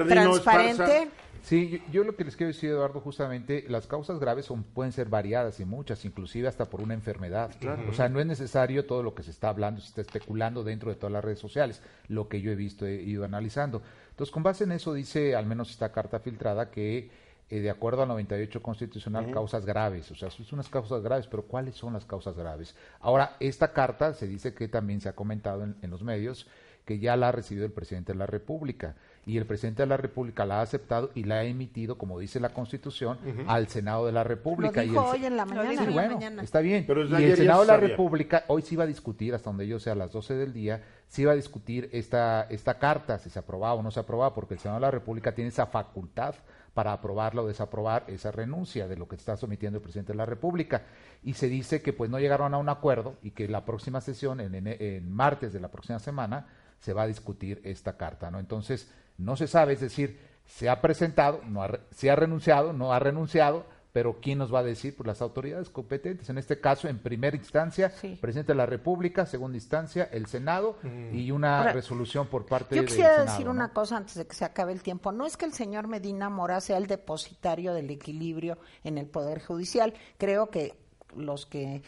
[0.08, 1.10] transparente.
[1.44, 4.94] Sí, yo, yo lo que les quiero decir, Eduardo, justamente, las causas graves son, pueden
[4.94, 7.52] ser variadas y muchas, inclusive hasta por una enfermedad.
[7.90, 10.90] O sea, no es necesario todo lo que se está hablando, se está especulando dentro
[10.90, 13.82] de todas las redes sociales, lo que yo he visto, he ido analizando.
[14.12, 17.12] Entonces, con base en eso dice, al menos esta carta filtrada, que
[17.50, 20.10] eh, de acuerdo al 98 constitucional, causas graves.
[20.12, 22.74] O sea, son unas causas graves, pero ¿cuáles son las causas graves?
[23.02, 26.48] Ahora, esta carta se dice que también se ha comentado en, en los medios
[26.86, 29.96] que ya la ha recibido el presidente de la República y el presidente de la
[29.98, 34.12] República la ha aceptado y la ha emitido, como dice la Constitución, al Senado de
[34.12, 34.82] la República.
[34.82, 35.70] Lo y dijo el, hoy en la mañana.
[35.72, 36.44] Sí, en bueno, mañana.
[36.44, 36.84] está bien.
[36.86, 37.78] Pero y el Senado de la.
[37.78, 40.84] República hoy sí va a discutir, hasta donde yo sea, a las 12 del día,
[41.08, 44.56] sí va a discutir esta, esta carta, si se aprobaba o no se aprobaba, porque
[44.56, 46.36] el Senado de la República tiene esa facultad
[46.74, 50.26] para aprobarla o desaprobar esa renuncia de lo que está sometiendo el presidente de la
[50.26, 50.82] República.
[51.24, 54.40] Y se dice que pues no llegaron a un acuerdo y que la próxima sesión,
[54.42, 56.48] en, ene- en martes de la próxima semana,
[56.80, 58.40] se va a discutir esta carta, ¿no?
[58.40, 62.74] Entonces, no se sabe, es decir, se ha presentado, no ha, re- se ha renunciado,
[62.74, 64.96] no ha renunciado, pero ¿quién nos va a decir?
[64.98, 66.28] Pues las autoridades competentes.
[66.30, 68.18] En este caso, en primera instancia, Sí.
[68.20, 70.78] presidente de la República, segunda instancia, el Senado
[71.14, 73.52] y una Ahora, resolución por parte Yo del quisiera Senado, decir ¿no?
[73.52, 75.12] una cosa antes de que se acabe el tiempo.
[75.12, 79.44] No es que el señor Medina Mora sea el depositario del equilibrio en el Poder
[79.46, 79.94] Judicial.
[80.18, 80.74] Creo que
[81.16, 81.84] los que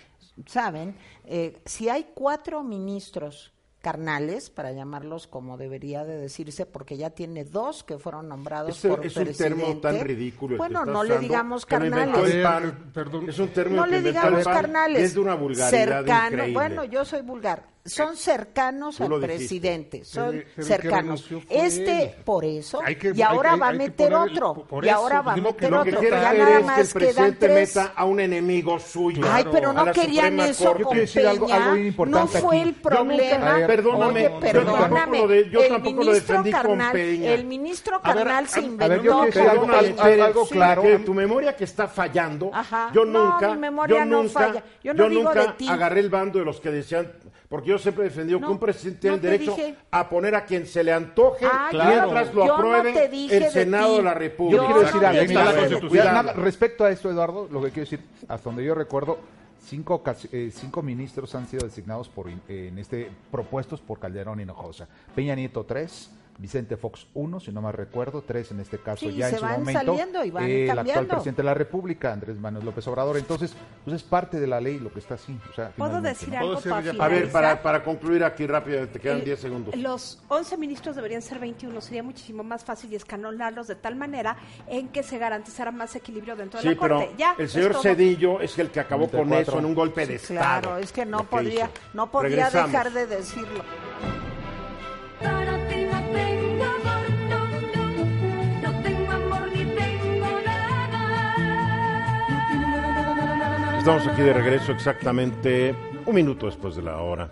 [0.46, 3.52] saben, eh, si hay cuatro ministros
[3.86, 8.89] carnales, para llamarlos como debería de decirse, porque ya tiene dos que fueron nombrados Ese
[8.89, 9.82] por es un termo presidente.
[9.88, 10.58] tan ridículo.
[10.58, 12.36] Bueno, no le digamos carnales.
[12.43, 12.89] PAN.
[12.91, 13.30] perdón.
[13.30, 15.04] Es un término No que le digamos PAN, carnales.
[15.04, 15.69] Es de una vulgaridad
[16.04, 16.30] cercano.
[16.30, 16.54] increíble.
[16.54, 17.75] Bueno, yo soy vulgar.
[17.88, 20.04] Son cercanos Tú al presidente.
[20.04, 21.30] Son Pero- pero ¿en qué cercanos.
[21.50, 22.12] Este, él?
[22.26, 22.80] por eso.
[23.00, 24.67] Que- y ahora hay que- va a que meter poner otro.
[24.82, 26.00] y eso, ahora va a que meter que otro.
[26.00, 27.76] quiere Ya nada es que el más presidente tres.
[27.76, 29.21] meta a un enemigo suyo.
[29.30, 31.56] Ay, pero no querían eso con algo- Peña.
[31.63, 32.69] algo importante no fue aquí.
[32.69, 33.52] el nunca- problema.
[33.52, 35.17] A ver, perdóname, Oye, yo tampoco perdóname.
[35.19, 37.32] lo de- yo el tampoco ministro carnal, Peña.
[37.34, 38.93] el ministro carnal se inventó.
[39.21, 40.82] algo- Perdóname, algo- algo claro.
[40.82, 42.50] que tu memoria que está fallando.
[42.93, 43.56] Yo nunca,
[43.88, 44.63] yo nunca.
[44.82, 47.12] Yo nunca agarré el bando de los que decían,
[47.48, 49.76] porque yo siempre he defendido No, que un presidente tiene no el derecho dije.
[49.92, 53.98] a poner a quien se le antoje Ah, mientras lo yo no apruebe el Senado
[53.98, 54.62] de la Yo República.
[54.62, 55.34] Yo quiero decir algo.
[55.34, 59.18] la Constitución- nada, respecto a esto, Eduardo, lo que quiero decir, hasta donde yo recuerdo,
[59.64, 64.40] cinco, eh, cinco ministros han sido designados por in- eh, en este propuestos por Calderón
[64.40, 64.88] Hinojosa.
[65.16, 69.15] Peña Nieto tres, Vicente Fox uno, si no me recuerdo, tres en este caso Sí,
[69.15, 69.80] ya se en su van momento.
[69.86, 73.17] saliendo y van eh, el actual presidente de la República, Andrés Manuel López Obrador.
[73.17, 73.54] Entonces,
[73.86, 75.39] pues es parte de la ley lo que está así.
[75.50, 76.39] O sea, ¿Puedo decir ¿no?
[76.39, 77.06] algo Puedo para?
[77.06, 79.76] A ver, para, para concluir aquí rápido, te quedan El- 10 segundos.
[79.78, 81.80] Los 11 ministros deberían ser 21.
[81.80, 84.36] Sería muchísimo más fácil y escanolarlos de tal manera
[84.67, 87.13] en que se garantizara más equilibrio dentro de Sí, la pero Corte.
[87.17, 87.82] Ya, el es señor todo.
[87.84, 89.52] Cedillo es el que acabó con 94.
[89.54, 90.62] eso en un golpe de Sí, Estado.
[90.62, 91.74] claro, es que no que podría, hizo.
[91.93, 92.71] no podría Regresamos.
[92.71, 93.63] dejar de decirlo.
[103.86, 105.76] Estamos aquí de regreso exactamente
[106.08, 107.32] un minuto después de la hora.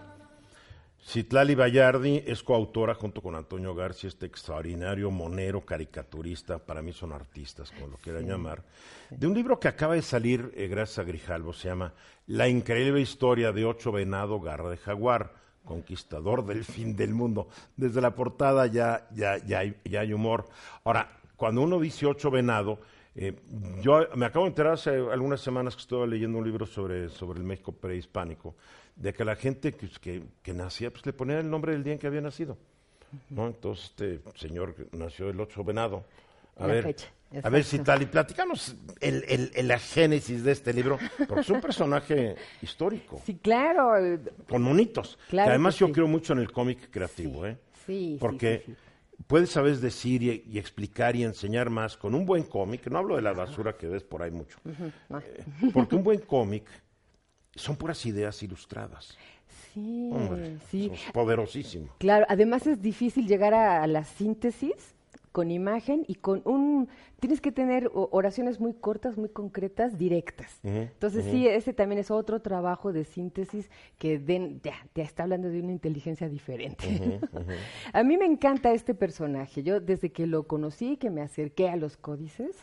[1.03, 7.11] Citlali Bayardi es coautora junto con Antonio García, este extraordinario monero, caricaturista, para mí son
[7.11, 8.61] artistas, como lo quieran llamar,
[9.09, 11.91] de un libro que acaba de salir eh, gracias a Grijalvo, se llama
[12.27, 15.33] La increíble historia de ocho venado garra de jaguar,
[15.65, 17.47] conquistador del fin del mundo.
[17.77, 20.45] Desde la portada ya, ya, ya, hay, ya hay humor.
[20.83, 22.77] Ahora, cuando uno dice ocho venado,
[23.15, 23.33] eh,
[23.81, 27.39] yo me acabo de enterar hace algunas semanas que estaba leyendo un libro sobre, sobre
[27.39, 28.55] el México prehispánico,
[28.95, 31.93] de que la gente que, que, que nacía, pues le ponía el nombre del día
[31.93, 32.57] en que había nacido.
[33.29, 33.47] ¿no?
[33.47, 36.03] Entonces, este señor nació el 8 venado.
[36.57, 37.07] A La ver, fecha,
[37.43, 41.41] a ver si tal, y platicamos el, el- el- la génesis de este libro, porque
[41.41, 43.97] es un personaje histórico, Sí, claro.
[43.97, 45.17] eh, con monitos.
[45.29, 47.57] Claro que además que yo creo mucho en el cómic creativo, ¿eh?
[47.87, 48.77] Sí, Porque sí, sí.
[49.27, 52.87] Puedes, sabes, decir y, y explicar y enseñar más con un buen cómic.
[52.87, 54.57] No hablo de la basura que ves por ahí mucho.
[54.65, 56.65] Eh, porque un buen cómic
[57.55, 59.17] son puras ideas ilustradas.
[59.73, 60.91] Sí, Hombre, sí.
[61.13, 61.89] poderosísimo.
[61.97, 64.93] Claro, además es difícil llegar a, a la síntesis
[65.33, 66.87] con imagen y con un...
[67.19, 70.59] Tienes que tener oraciones muy cortas, muy concretas, directas.
[70.63, 75.49] Entonces sí, ese también es otro trabajo de síntesis que den, ya, te está hablando
[75.49, 77.19] de una inteligencia diferente.
[77.93, 79.63] a mí me encanta este personaje.
[79.63, 82.55] Yo desde que lo conocí, que me acerqué a los códices,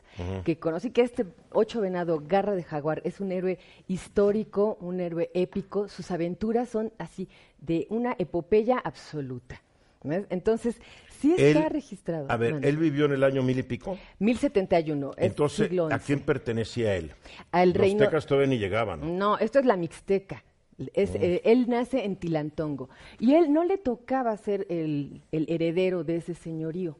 [0.44, 5.30] que conocí que este ocho venado, garra de jaguar, es un héroe histórico, un héroe
[5.34, 5.88] épico.
[5.88, 7.28] Sus aventuras son así,
[7.58, 9.60] de una epopeya absoluta.
[10.02, 10.26] ¿Ves?
[10.30, 10.80] Entonces,
[11.20, 12.26] sí está Él- registrado.
[12.30, 13.98] A ver, él vivió en el año mil y pico.
[14.18, 17.12] 1071, es Entonces, ¿a quién pertenecía él?
[17.52, 19.18] Al Los reino- tecas todavía ni llegaban.
[19.18, 20.42] No, esto es la Mixteca.
[20.94, 22.88] Es, eh, él nace en Tilantongo
[23.18, 26.96] y él no le tocaba ser el, el heredero de ese señorío,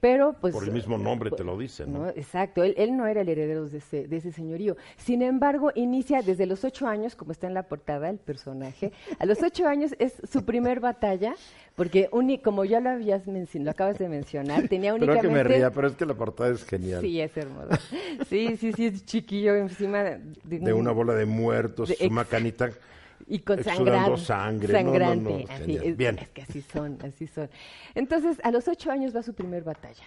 [0.00, 2.08] pero pues Por el mismo nombre eh, te lo dice, ¿no?
[2.08, 4.76] Exacto, él, él no era el heredero de ese, de ese señorío.
[4.96, 9.26] Sin embargo, inicia desde los ocho años, como está en la portada el personaje, a
[9.26, 11.34] los ocho años es su primer batalla,
[11.74, 15.28] porque uni- como ya lo habías mencionado, lo acabas de mencionar, tenía únicamente...
[15.28, 17.02] que me ría, pero es que la portada es genial.
[17.02, 17.68] Sí, es hermoso.
[18.28, 22.70] Sí, sí, sí, es chiquillo encima de, de una bola de muertos, De su macanita.
[23.28, 23.92] Y con sangre.
[23.92, 25.44] No, no, no, sangrante.
[25.50, 26.18] así, es, Bien.
[26.18, 27.48] es que así son, así son.
[27.94, 30.04] Entonces, a los ocho años va su primer batalla.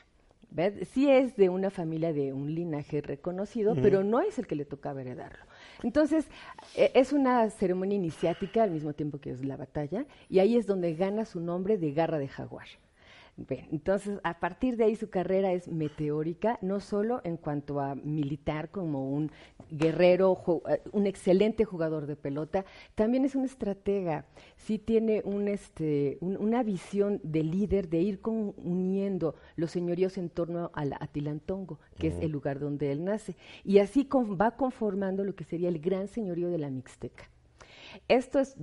[0.53, 0.89] ¿Ves?
[0.89, 4.65] Sí es de una familia de un linaje reconocido, pero no es el que le
[4.65, 5.45] tocaba heredarlo.
[5.81, 6.25] Entonces,
[6.75, 10.67] e- es una ceremonia iniciática al mismo tiempo que es la batalla, y ahí es
[10.67, 12.67] donde gana su nombre de garra de jaguar.
[13.37, 17.95] Bien, entonces, a partir de ahí su carrera es meteórica, no solo en cuanto a
[17.95, 19.31] militar como un
[19.71, 20.37] guerrero,
[20.69, 24.25] eh, un excelente jugador de pelota, también es un estratega.
[24.57, 30.17] Sí tiene un, este, un- una visión de líder de ir con- uniendo los señoríos
[30.19, 33.35] en torno al Atilantongo, que es el lugar donde él nace.
[33.63, 37.29] Y así con- va conformando lo que sería el gran señorío de la Mixteca.
[38.07, 38.55] Esto es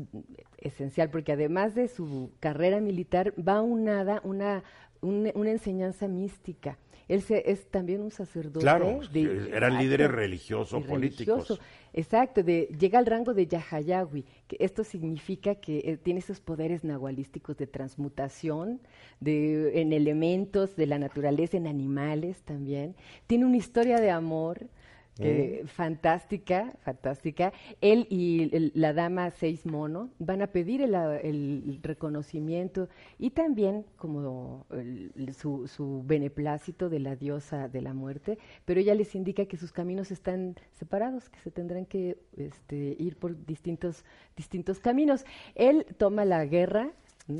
[0.59, 4.62] esencial porque además de su carrera militar va unada una,
[5.01, 6.79] una, una enseñanza mística.
[7.09, 8.61] Él se- es también un sacerdote.
[8.61, 11.49] Claro, de- eran líderes religiosos, políticos.
[11.49, 11.59] religioso.
[11.95, 16.85] Exacto, de, llega al rango de Yahayawi, que esto significa que eh, tiene esos poderes
[16.85, 18.81] nahualísticos de transmutación
[19.21, 22.95] de, en elementos de la naturaleza, en animales también.
[23.27, 24.67] Tiene una historia de amor
[25.20, 27.52] que- fantástica, fantástica.
[27.81, 33.85] Él y el- la dama Seis Mono van a pedir el, el reconocimiento y también
[33.96, 39.46] como el- su, su beneplácito de la diosa de la muerte, pero ella les indica
[39.46, 44.04] que sus caminos están separados, que se tendrán que este, ir por distintos,
[44.37, 45.24] distintos caminos.
[45.54, 46.92] Él toma la guerra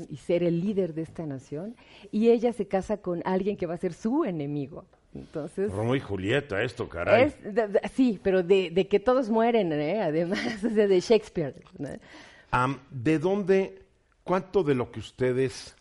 [0.09, 1.75] y ser el líder de esta nación
[2.11, 4.85] y ella se casa con alguien que va a ser su enemigo.
[5.15, 7.23] Entonces, Romeo y Julieta, esto, caray.
[7.25, 10.01] es, de- de- sí, pero de, de que todos mueren, ¿eh?
[10.01, 11.55] además, o sea, de Shakespeare.
[12.91, 13.81] ¿De dónde,
[14.23, 15.75] cuánto de lo que ustedes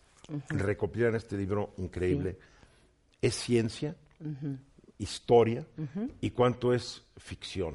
[0.49, 2.37] recopilan en este libro increíble
[3.21, 3.95] es ciencia,
[4.99, 5.65] historia
[6.21, 7.75] y cuánto es ficción?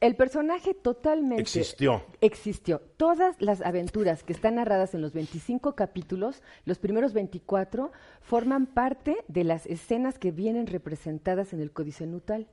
[0.00, 2.02] El personaje totalmente Existió.
[2.20, 2.80] existió.
[2.96, 9.16] Todas las aventuras que están narradas en los 25 capítulos, los primeros 24, forman parte
[9.26, 12.46] de las escenas que vienen representadas en el Códice Nutal.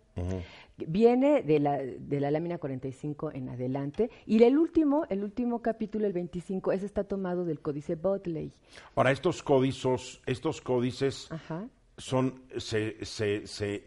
[0.77, 4.09] Viene de la, de la lámina 45 en adelante.
[4.25, 8.53] Y el último, el último capítulo, el 25, ese está tomado del Códice Bodley.
[8.95, 11.67] Ahora, estos códices, estos códices Ajá.
[11.97, 13.83] son, se, se, se,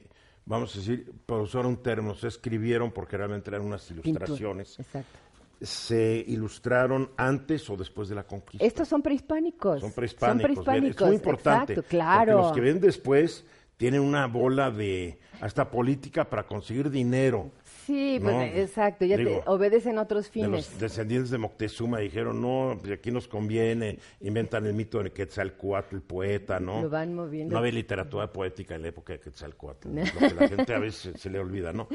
[0.48, 4.08] vamos a decir, para usar un término, se escribieron porque realmente eran unas Pintura.
[4.08, 4.78] ilustraciones.
[4.78, 5.18] Exacto.
[5.60, 8.64] ¿Se ilustraron antes o después de la conquista?
[8.64, 9.80] Estos son prehispánicos.
[9.80, 10.38] Son prehispánicos.
[10.38, 11.72] bien, prehispánicos, es muy importante.
[11.74, 12.32] Exacto, claro.
[12.32, 13.44] Porque los que ven después
[13.76, 17.50] tienen una bola de hasta política para conseguir dinero.
[17.88, 20.50] Sí, pues, No, exacto, ya digo, te obedecen otros De fines.
[20.50, 25.94] los descendientes de Moctezuma dijeron, no, pues aquí nos conviene, inventan el mito de Quetzalcoatl,
[25.94, 26.82] el poeta, ¿no?
[26.82, 27.54] Lo van moviendo.
[27.54, 29.88] No había literatura poética en la época de Quetzalcoatl,
[30.20, 31.88] lo que la gente a veces se le olvida, ¿no?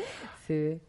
[0.48, 0.80] Sí.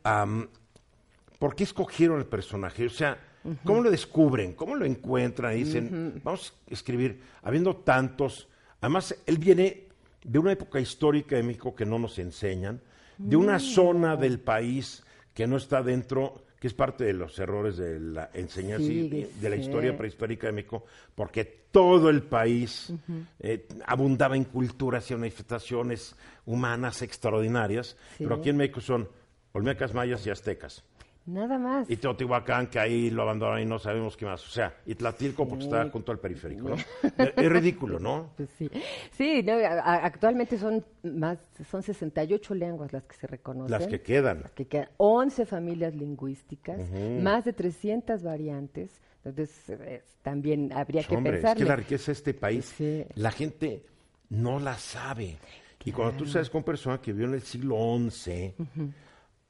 [1.39, 2.87] ¿Por qué escogieron el personaje?
[2.87, 3.19] O sea,
[3.63, 4.55] ¿cómo lo descubren?
[4.55, 5.53] ¿Cómo lo encuentran?
[5.53, 8.49] Y dicen, vamos a escribir, habiendo tantos.
[8.81, 9.89] Además, él viene
[10.25, 12.81] de una época histórica de México que no nos enseñan,
[13.19, 17.77] de una zona del país que no está dentro, que es parte de los errores
[17.77, 22.93] de la enseñanza y de, de la historia prehispánica de México, porque todo el país
[23.41, 26.15] eh, abundaba en culturas y manifestaciones
[26.47, 28.25] humanas extraordinarias, Sí.
[28.25, 29.09] pero aquí en México son
[29.53, 30.85] olmecas, mayas y aztecas.
[31.27, 31.89] Nada más.
[31.91, 34.47] Y Teotihuacán, que ahí lo abandonaron y no sabemos qué más.
[34.47, 36.75] O sea, y Tlatilco porque está junto al periférico, ¿no?
[36.75, 38.31] es, es ridículo, ¿no?
[38.37, 38.71] Pues sí,
[39.13, 41.39] sí no, a- actualmente son más,
[41.71, 43.71] son 68 lenguas las que se reconocen.
[43.71, 44.43] Las que quedan.
[44.43, 46.79] Las que quedan, 11 familias lingüísticas,
[47.23, 49.01] más de 300 variantes.
[49.25, 51.57] Entonces, eh, también habría que Hombre, es pensar.
[51.57, 53.05] que la riqueza de este país, Sí.
[53.15, 53.83] la gente
[54.29, 55.39] no la sabe.
[55.87, 57.77] Y cuando tú sabes con una persona que vivió en el siglo
[58.11, 58.55] XI,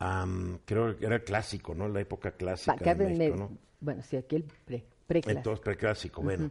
[0.05, 1.89] am, creo que era clásico, ¿no?
[1.89, 3.59] La época clásica de México, ¿no?
[3.81, 5.39] Bueno, sí, aquí el pre, preclásico.
[5.39, 6.51] Entonces, preclásico, bueno.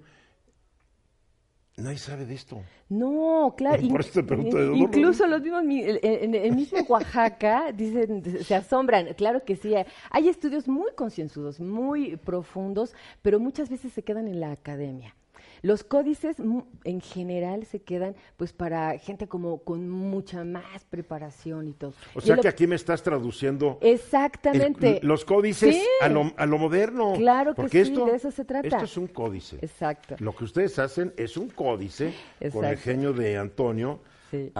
[1.76, 2.62] Nadie sabe de esto.
[2.89, 3.82] No, claro.
[3.88, 8.24] Por eso te pregunto, ¿de incluso los mismos, mi- en, en el mismo Oaxaca, dicen,
[8.44, 9.12] se asombran.
[9.16, 9.74] Claro que sí,
[10.12, 15.16] hay estudios muy concienzudos, muy profundos, pero muchas veces se quedan en la academia.
[15.63, 21.67] Los códices mu- en general se quedan pues para gente como con mucha más preparación
[21.69, 21.93] y todo.
[22.13, 24.99] O sea lo- que aquí me estás traduciendo Exactamente.
[25.02, 25.84] el- los códices Sí.
[26.02, 27.13] a, lo, a lo moderno.
[27.13, 28.67] Claro que sí, de eso se trata.
[28.67, 29.58] Esto es un códice.
[29.62, 30.15] Exacto.
[30.19, 32.13] Lo que ustedes hacen es un códice
[32.52, 32.82] con el Exacto.
[32.84, 33.99] genio de Antonio.
[34.32, 34.52] Sí.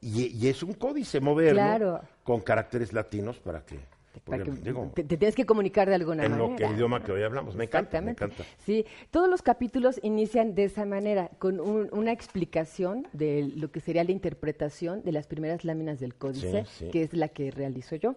[0.00, 2.00] y, y es un códice moderno Claro.
[2.22, 3.78] con caracteres latinos para que,
[4.24, 6.48] porque, que digo, te, te tienes que comunicar de alguna en manera.
[6.50, 7.56] lo que idioma que hoy hablamos.
[7.56, 8.44] Me encanta, me encanta.
[8.64, 13.80] Sí, todos los capítulos inician de esa manera, con un- una explicación de lo que
[13.80, 16.90] sería la interpretación de las primeras láminas del códice, Sí, sí.
[16.90, 18.14] que es la que realizo yo.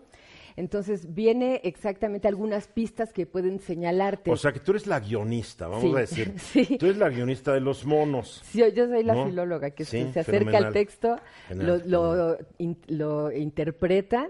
[0.55, 4.29] Entonces viene exactamente algunas pistas que pueden señalarte.
[4.29, 6.33] O sea que tú eres la guionista, vamos Sí, a decir.
[6.37, 6.77] sí.
[6.77, 8.41] Tú eres la guionista de los monos.
[8.43, 9.25] Sí, yo, soy la ¿No?
[9.27, 10.65] filóloga que Sí, se, se acerca fenomenal.
[10.65, 11.15] al texto,
[11.47, 14.27] Genial, lo, lo, in- lo interpreta,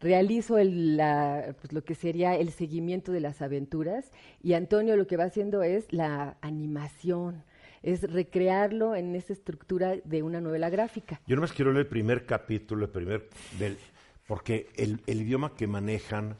[0.00, 5.06] realizo el, la- pues, lo que sería el seguimiento de las aventuras y Antonio lo
[5.06, 7.42] que va haciendo es la animación,
[7.82, 11.20] es recrearlo en esa estructura de una novela gráfica.
[11.26, 13.28] Yo nomás quiero leer el primer capítulo, el primer
[13.58, 13.78] del
[14.26, 16.36] porque el, el idioma que manejan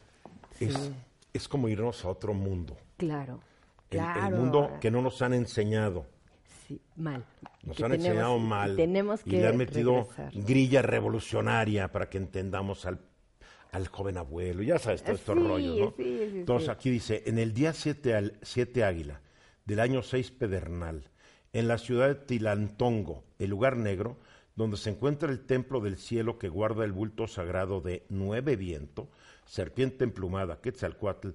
[0.58, 0.90] es,
[1.32, 2.76] es como irnos a otro mundo.
[2.96, 3.38] Claro,
[3.90, 6.04] El, mundo que no nos han enseñado.
[6.66, 7.24] Sí, mal.
[7.62, 8.74] Nos Que han tenemos- enseñado y mal.
[8.76, 10.32] Tenemos y que le han metido regresar.
[10.34, 12.98] grilla revolucionaria para que entendamos al,
[13.76, 14.62] al joven abuelo.
[14.62, 15.94] Ya sabes, todos estos Sí, rollos, ¿no?
[15.96, 19.20] sí, sí, Entonces aquí dice, en el día 7 águila
[19.64, 21.10] del año 6 pedernal,
[21.52, 24.18] en la ciudad de Tilantongo, el lugar negro,
[24.54, 29.08] donde se encuentra el templo del cielo que guarda el bulto sagrado de nueve viento,
[29.44, 31.30] serpiente emplumada, Quetzalcoatl,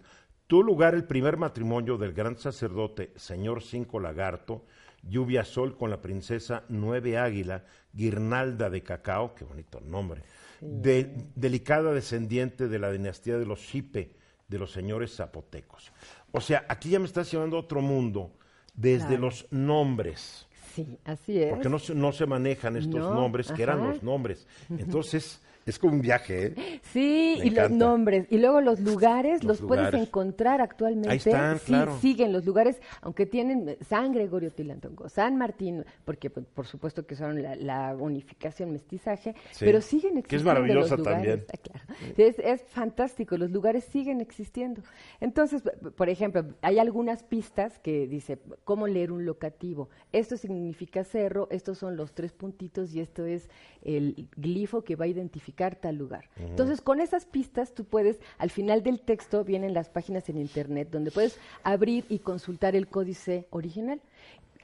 [0.47, 4.65] tu lugar el primer matrimonio del gran sacerdote, señor Cinco Lagarto,
[5.03, 10.23] lluvia sol con la princesa Nueve Águila, guirnalda de cacao, qué bonito nombre,
[10.61, 14.13] de- delicada descendiente de la dinastía de los Xipe,
[14.47, 15.91] de los señores zapotecos.
[16.31, 18.31] O sea, aquí ya me estás llevando a otro mundo,
[18.73, 19.21] desde Claro.
[19.23, 21.49] los nombres Sí, así es.
[21.49, 24.47] porque no se, no se manejan estos No, nombres que eran los nombres.
[24.69, 26.79] Entonces, es como un viaje, ¿eh?
[26.83, 28.27] Sí, Me y los nombres.
[28.29, 31.09] Y luego los lugares Los los, puedes encontrar actualmente.
[31.09, 31.97] Ahí están, sí, claro.
[31.99, 37.15] siguen los lugares, aunque tienen San Gregorio Tilantongo, San Martín, porque pues, por supuesto que
[37.15, 40.37] son la, la unificación, mestizaje, Sí, pero siguen que existiendo.
[40.37, 41.45] es maravillosa los lugares.
[41.45, 41.45] también.
[41.53, 41.85] Ah, claro.
[42.17, 44.81] Es, es fantástico, los lugares siguen existiendo.
[45.19, 45.61] Entonces,
[45.95, 49.89] por ejemplo, hay algunas pistas que dice cómo leer un locativo.
[50.11, 53.49] Esto significa cerro, estos son los tres puntitos y esto es
[53.83, 56.25] el glifo que va a identificar tal lugar.
[56.37, 60.89] Entonces, con esas pistas tú puedes, al final del texto vienen las páginas en internet
[60.91, 64.01] donde puedes abrir y consultar el códice original.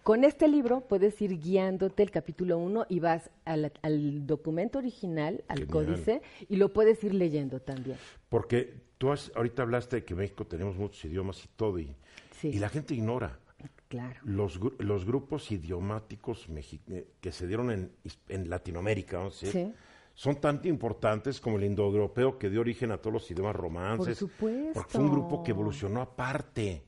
[0.03, 5.43] Con este libro puedes ir guiándote el capítulo 1 y vas al, al documento original,
[5.49, 5.71] al Genial.
[5.71, 7.97] códice, y lo puedes ir leyendo también.
[8.29, 11.93] Porque tú has, ahorita hablaste de que en México tenemos muchos idiomas y todo, y,
[12.39, 12.49] Sí.
[12.49, 13.37] y la gente ignora
[13.89, 14.19] Claro.
[14.23, 16.47] los, los grupos idiomáticos
[16.89, 17.91] eh, que se dieron en,
[18.29, 19.73] en Latinoamérica, a decir, Sí.
[20.17, 24.17] Son tan importantes como el indoeuropeo que dio origen a todos los idiomas romances.
[24.17, 24.71] supuesto.
[24.73, 26.81] Porque fue un grupo que evolucionó aparte.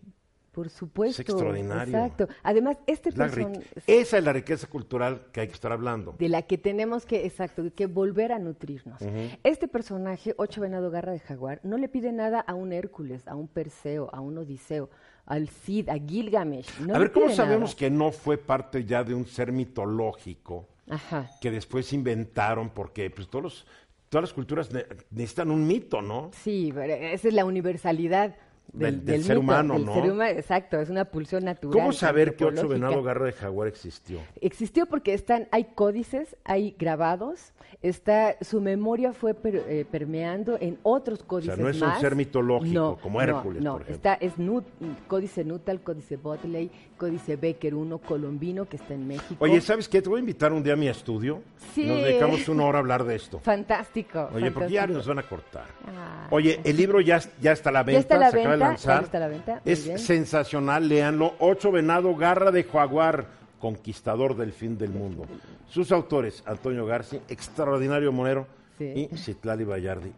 [0.52, 1.22] Por supuesto.
[1.22, 1.96] extraordinario.
[1.96, 2.28] Exacto.
[2.42, 6.16] Además, este Es person- rique- Esa es la riqueza cultural que hay que estar hablando.
[6.18, 9.00] de la que tenemos que, exacto, que volver a nutrirnos.
[9.44, 13.36] Este personaje, Ocho Venado Garra de Jaguar, no le pide nada a un Hércules, a
[13.36, 14.90] un Perseo, a un Odiseo,
[15.28, 16.80] al Cid, a Gilgamesh.
[16.80, 17.78] No a ver, ¿cómo sabemos nada.
[17.78, 21.30] que no fue parte ya de un ser mitológico Ajá.
[21.42, 22.70] que después inventaron?
[22.72, 23.66] Porque pues, todos los-
[24.10, 26.32] todas las culturas ne- necesitan un mito, ¿no?
[26.34, 28.36] Sí, pero esa es la universalidad
[28.72, 29.94] Del- del ser humano, del ¿no?
[29.96, 31.74] ser humano, exacto, es una pulsión natural.
[31.74, 34.20] ¿Cómo saber que ocho venado garra de jaguar existió?
[34.42, 37.52] Existió porque están, hay códices, hay grabados,
[37.82, 42.00] está, su memoria fue per- eh, permeando en otros códices no es un más.
[42.00, 43.96] ser mitológico, No, como no, Hércules, no, por ejemplo.
[43.96, 44.66] está, es Nut-
[45.08, 49.36] códice Nuttall, códice Botley, códice Becker 1 colombino que está en México.
[49.40, 50.02] Oye, ¿sabes qué?
[50.02, 51.42] Te voy a invitar un día a mi estudio.
[51.74, 51.86] Sí.
[51.88, 53.40] Nos dedicamos una hora a hablar de esto.
[53.40, 54.30] Fantástico.
[54.34, 54.98] Oye, porque ya fantástico.
[54.98, 55.66] nos van a cortar.
[55.88, 56.28] Ah.
[56.32, 59.00] Oye, el libro ya, ya está a la venta, está a la venta, lanzar.
[59.02, 60.00] ya está a la venta, muy Es bien.
[60.00, 61.34] sensacional, léanlo.
[61.40, 63.26] Ocho Venado, Garra de Jaguar,
[63.60, 65.26] conquistador del fin del mundo.
[65.68, 69.10] Sus autores, Antonio Garci, extraordinario monero, Sí.
[69.12, 70.12] y Citlali Bayardi,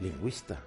[0.00, 0.58] lingüista,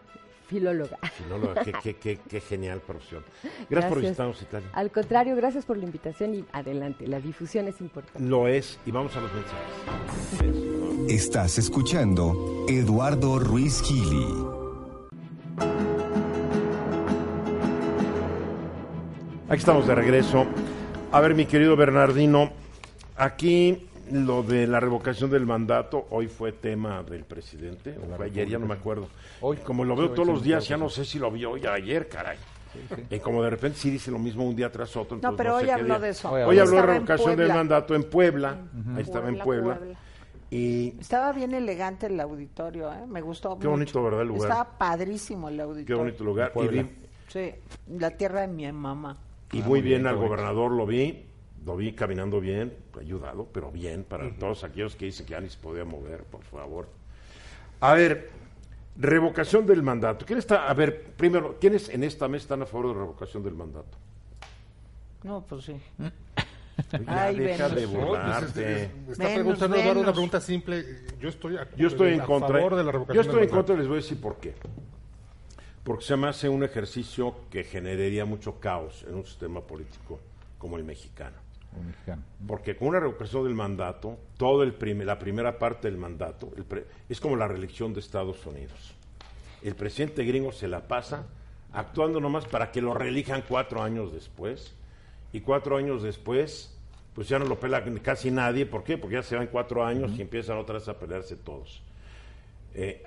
[0.47, 0.97] Filóloga.
[1.13, 1.63] filóloga.
[1.63, 3.23] qué, qué- qué- qué genial profesión.
[3.69, 4.65] Gracias, por visitarnos, Citlali.
[4.73, 8.19] Al contrario, gracias por la invitación y adelante, la difusión es importante.
[8.29, 11.09] Lo es, y vamos a los mensajes.
[11.09, 14.52] Estás escuchando Eduardo Ruiz Gili.
[19.49, 20.45] Aquí estamos de regreso.
[21.11, 22.51] A ver, mi querido Bernardino,
[23.17, 28.47] aquí lo de la revocación del mandato, hoy fue tema del presidente, o fue ayer,
[28.49, 29.07] ya no me acuerdo.
[29.41, 32.07] Hoy, como lo veo todos los días, ya no sé si lo vio hoy ayer,
[32.09, 32.37] caray.
[33.11, 35.19] Y como de repente sí dice lo mismo un día tras otro.
[35.21, 35.99] No, pero sé hoy habló día.
[35.99, 36.31] de eso.
[36.31, 38.57] Hoy Hoy habló de revocación del mandato en Puebla,
[38.95, 39.79] ahí estaba en Puebla.
[40.49, 43.05] Y Estaba bien elegante el auditorio, ¿eh?
[43.07, 43.69] me gustó Qué mucho.
[43.71, 44.51] bonito, ¿verdad, el lugar?
[44.51, 45.85] Estaba padrísimo el auditorio.
[45.87, 46.49] qué bonito lugar.
[46.51, 46.81] Y, Puebla.
[46.83, 46.89] vi-
[47.27, 47.51] Sí,
[47.97, 49.17] la tierra de mi mamá.
[49.53, 51.25] Y Ah, muy muy bien, bien, al gobernador lo vi,
[51.65, 55.49] lo vi caminando bien, ayudado, pero bien, para todos aquellos que dicen que ya ni
[55.49, 56.87] se podía mover, por favor.
[57.79, 58.29] A ver,
[58.97, 60.25] revocación del mandato.
[60.25, 63.43] ¿Quién está, a ver, primero, ¿quiénes en esta mesa están a favor de la revocación
[63.43, 63.97] del mandato?
[65.23, 65.75] No, pues sí.
[66.91, 67.75] Oye, Ay, deja Venus.
[67.81, 68.73] de No, pues, burlarte.
[68.83, 70.83] es- es- está preguntando una pregunta simple.
[71.19, 72.57] Yo estoy a, Yo estoy en a contra.
[72.57, 73.77] favor de la Yo revocación estoy del en contra y mandato.
[73.77, 74.53] les voy a decir por qué.
[75.83, 80.19] Porque se me hace un ejercicio que generaría mucho caos en un sistema político
[80.57, 81.35] como el mexicano.
[82.47, 86.51] Porque con una revocación del mandato, todo el prim- la primera parte del mandato
[87.09, 88.93] es como la reelección de Estados Unidos.
[89.61, 91.25] El presidente gringo se la pasa
[91.73, 94.73] actuando nomás para que lo reelijan cuatro años después.
[95.33, 96.77] Y cuatro años después,
[97.15, 98.67] pues ya no lo pela casi nadie.
[98.67, 98.99] ¿Por qué?
[98.99, 101.81] Porque ya se van cuatro años y empiezan otra vez a pelearse todos.
[102.75, 103.03] Eh,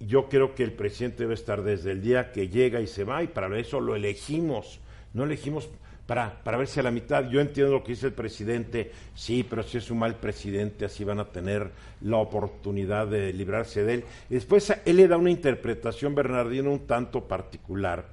[0.00, 3.22] yo creo que el presidente debe estar desde el día que llega y se va
[3.22, 4.80] y para eso lo elegimos.
[5.12, 5.68] No elegimos
[6.06, 9.42] para, para ver si a la mitad, yo entiendo lo que dice el presidente, sí,
[9.48, 11.70] pero si es un mal presidente, así van a tener
[12.02, 14.04] la oportunidad de librarse de él.
[14.28, 18.04] Y después él le da una interpretación, Bernardino, un tanto particular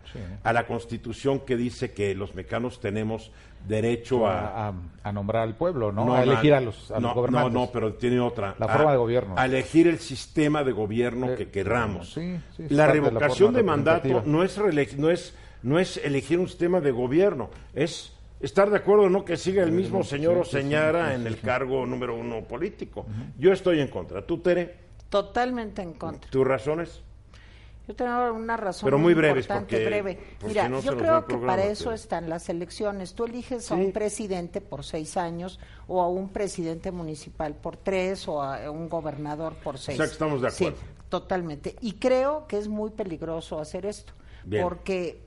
[0.43, 3.31] a la constitución que dice que los mexicanos tenemos
[3.67, 4.73] derecho a,
[5.03, 6.15] a, nombrar al pueblo, ¿no?
[6.15, 7.53] a elegir a los, a no, los gobernantes.
[7.53, 8.55] No, no, pero tiene otra.
[8.57, 9.35] La A- forma de gobierno.
[9.37, 12.11] A elegir el sistema de gobierno Eh, que querramos.
[12.13, 14.57] sí, sí, es la de revocación de mandato no es,
[14.97, 19.37] no, es, no es elegir un sistema de gobierno, es estar de acuerdo no que
[19.37, 23.05] siga el mismo señor o señora en el cargo número uno político.
[23.37, 24.25] Yo estoy en contra.
[24.25, 24.75] ¿Tú, Tere?
[25.09, 26.29] Totalmente en contra.
[26.31, 27.01] ¿Tus razones?
[27.87, 30.19] Yo tengo una razón Pero muy breves, importante, porque- breve.
[30.39, 33.13] porque Mira, no yo creo que para eso están las elecciones.
[33.15, 33.81] Tú eliges a Sí.
[33.81, 38.87] un presidente por seis años o a un presidente municipal por tres o a un
[38.87, 39.97] gobernador por seis.
[39.97, 40.77] sea que estamos de acuerdo.
[40.77, 41.75] Sí, totalmente.
[41.81, 44.13] Y creo que es muy peligroso hacer esto
[44.45, 44.63] Bien.
[44.63, 45.19] porque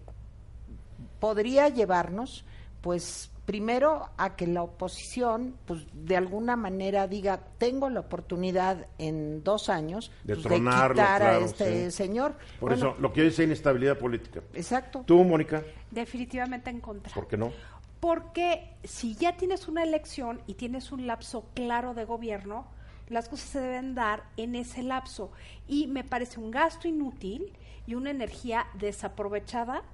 [1.25, 2.45] podría llevarnos,
[2.83, 9.43] pues, primero a que la oposición, pues, de alguna manera diga, tengo la oportunidad en
[9.43, 11.97] dos años De pues, tronarlo, quitar a este sí.
[11.97, 12.35] señor.
[12.61, 14.43] Por Bueno, eso, lo que dice inestabilidad política.
[14.53, 15.03] Exacto.
[15.07, 15.63] ¿Tú, Mónica?
[15.91, 17.15] Definitivamente en contra.
[17.15, 17.53] ¿Por qué no?
[18.01, 22.67] Porque si ya tienes una elección y tienes un lapso claro de gobierno,
[23.09, 25.33] las cosas se deben dar en ese lapso.
[25.67, 27.55] Y me parece un gasto inútil
[27.87, 29.85] y una energía desaprovechada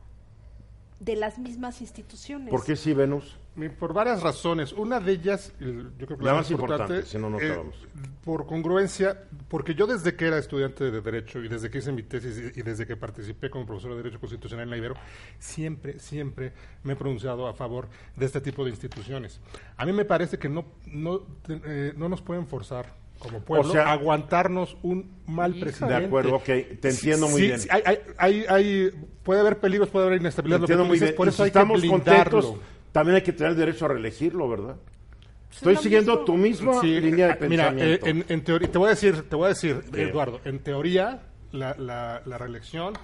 [1.00, 2.50] de las mismas instituciones.
[2.50, 3.36] ¿Por qué sí, Venus?
[3.78, 4.72] Por varias razones.
[4.72, 7.58] Una de ellas, el- yo creo que La la, más importante, si no, no eh,
[8.24, 12.02] por congruencia, porque yo desde que era estudiante de Derecho y desde que hice mi
[12.02, 14.94] tesis y, y desde que participé como profesor de Derecho Constitucional en la Ibero,
[15.38, 16.52] siempre, siempre
[16.84, 19.40] me he pronunciado a favor de este tipo de instituciones.
[19.76, 23.86] A mí me parece que no, no, eh, no nos pueden forzar como pueblo sea-
[23.88, 26.00] a aguantarnos un mal presidente.
[26.00, 27.60] De acuerdo, ok, te entiendo muy Sí, bien.
[27.60, 27.82] sí, hay,
[28.18, 28.90] hay- hay-
[29.22, 30.60] puede haber peligros, puede haber inestabilidad.
[30.60, 31.16] lo que muy dices, bien.
[31.16, 32.40] Por eso si hay que estamos blindarlo.
[32.40, 34.76] contentos, también hay que tener el derecho a reelegirlo, ¿verdad?
[35.52, 36.24] Estoy lo siguiendo mismo.
[36.24, 38.06] tu misma Sí, línea de eh, Mira, pensamiento.
[38.06, 40.08] eh, en, en teoría, te voy a decir, te voy a decir, Bien.
[40.08, 42.94] Eduardo, en teoría la, la, la reelección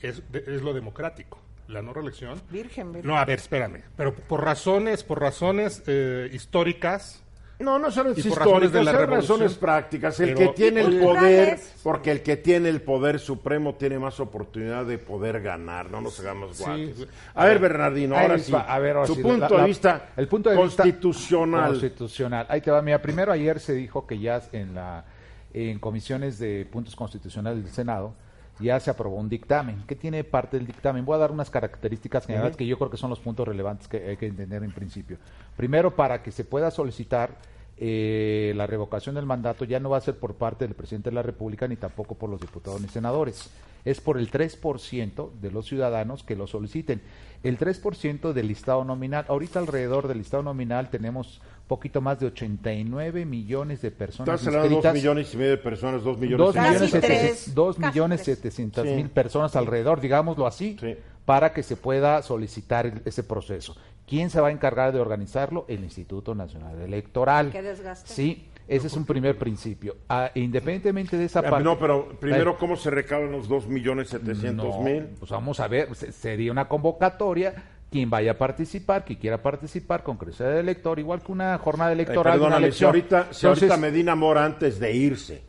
[0.00, 1.40] es, de- es lo democrático.
[1.66, 2.40] La no reelección.
[2.50, 3.10] Virgen, virgen.
[3.10, 3.82] No, a ver, espérame.
[3.96, 7.23] Pero por razones, por razones eh, históricas,
[7.60, 10.18] No, no son por razones de la son razones prácticas.
[10.18, 14.84] El que tiene el poder, porque el que tiene el poder supremo tiene más oportunidad
[14.84, 16.64] de poder ganar, no nos hagamos Sí.
[16.64, 17.06] guates.
[17.34, 18.52] A ver, Bernardino, ahora sí.
[18.54, 21.70] A ver, ahora tu sí, punto la- de vista el punto de vista constitucional.
[21.70, 22.46] constitucional.
[22.48, 22.82] Ahí te va.
[22.82, 25.04] Mira, primero ayer se dijo que ya en la
[25.52, 28.14] en comisiones de puntos constitucionales del Senado
[28.60, 29.82] ya se aprobó un dictamen.
[29.86, 31.04] ¿Qué tiene parte del dictamen?
[31.04, 34.08] Voy a dar unas características generales que yo creo que son los puntos relevantes que
[34.08, 35.18] hay que entender en principio.
[35.56, 37.36] Primero, para que se pueda solicitar
[37.76, 41.14] eh, la revocación del mandato ya no va a ser por parte del presidente de
[41.16, 43.50] la República ni tampoco por los diputados ni senadores.
[43.84, 47.02] Es por el 3% de los ciudadanos que lo soliciten.
[47.42, 49.26] El 3% del listado nominal.
[49.28, 54.68] Ahorita alrededor del listado nominal tenemos poquito más de 89 millones de personas Estás hablando
[54.68, 54.94] de dos inscritas.
[54.94, 57.06] millones y medio de personas, dos millones Dos y Casi millones, medio.
[57.06, 57.20] tres.
[57.20, 58.36] setecientos- dos Casi millones tres.
[58.38, 58.94] setecientas Sí.
[58.94, 60.96] mil personas alrededor, digámoslo así, Sí.
[61.24, 63.74] para que se pueda solicitar el- ese proceso.
[64.06, 65.64] ¿Quién se va a encargar de organizarlo?
[65.68, 67.50] El Instituto Nacional Electoral.
[67.50, 68.12] Qué desgaste.
[68.12, 69.96] Sí, ese es un primer principio.
[70.10, 71.64] Ah, independientemente de esa Ah, parte.
[71.64, 75.04] No, pero primero, ¿cómo se recaudan los dos millones setecientos no, mil?
[75.18, 77.54] Pues vamos a ver, se- sería una convocatoria.
[77.94, 81.92] Quien vaya a participar, quien quiera participar con credencial de elector, igual que una jornada
[81.92, 82.40] electoral.
[82.40, 85.42] una perdóname, si ahorita, si Entonces, ahorita Medina Mora antes de irse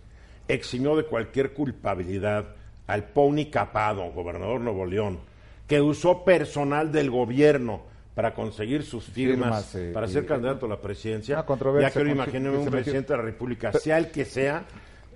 [0.47, 2.45] eximió de cualquier culpabilidad
[2.85, 5.17] al Pony Capado, gobernador Nuevo León,
[5.65, 7.81] que usó personal del gobierno
[8.13, 11.43] para conseguir sus firmas, Firmas, eh, para ser candidato a la presidencia.
[11.47, 12.69] Una ya quiero con- imaginarme que un se metió.
[12.83, 14.65] presidente de la República, sea el que sea,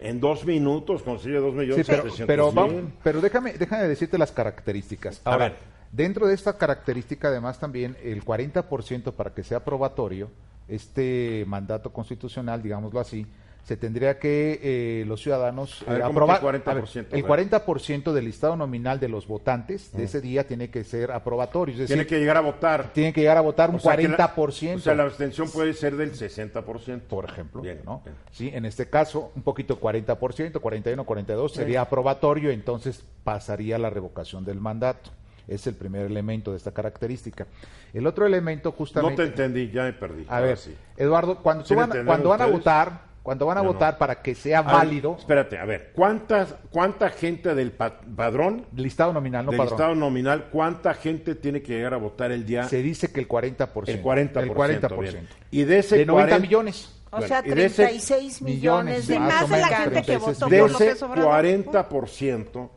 [0.02, 2.56] en dos minutos consigue dos Sí, millones pero, setecientos pero, mil.
[2.56, 5.22] vamos- pero déjame, déjame decirte las características.
[5.26, 5.54] A ver.
[5.92, 10.30] Dentro de esta característica, además, también el 40% para que sea probatorio,
[10.68, 13.26] este mandato constitucional, digámoslo así,
[13.64, 16.66] se tendría que eh, los ciudadanos eh, ¿cómo que aprobar 40%?
[16.66, 20.84] a ver, el 40% del listado nominal de los votantes de ese día tiene que
[20.84, 22.94] ser aprobatorio, es decir, Tiene que llegar a votar.
[22.94, 24.76] tienen que llegar a votar un O sea que la- 40%.
[24.78, 27.02] o sea, la abstención puede ser del 60%.
[27.02, 28.02] por ejemplo, Bien, ¿no?
[28.04, 28.16] bien.
[28.32, 34.46] Sí, en este caso, un poquito 40%, 41, 42 sería aprobatorio, entonces pasaría la revocación
[34.46, 35.12] del mandato.
[35.50, 37.48] Es el primer elemento de esta característica.
[37.94, 40.26] El otro elemento No justamente te entendí, ya me perdí.
[40.30, 40.76] A Ahora ver, sí.
[40.96, 43.74] Eduardo, cuando, ¿Sí tú van, cuando van a votar, cuando van a no.
[43.74, 48.00] votar para que sea A ver, válido, espérate, a ver, ¿cuántas, ¿cuánta gente del pa-
[48.16, 52.32] padrón, listado nominal, no del padrón, Estado nominal, cuánta gente tiene que llegar a votar
[52.32, 52.64] el día?
[52.64, 53.90] se dice que el 40%.
[53.90, 54.40] el 40%.
[54.44, 55.00] El 40%.
[55.02, 55.28] bien.
[55.52, 56.96] Y de ese de 90 40 millones.
[57.12, 60.18] O Bueno, sea, y de ese- 36 millones de más más de la gente que
[60.18, 61.32] 36 votó De por ese Obrador.
[61.44, 62.70] 40%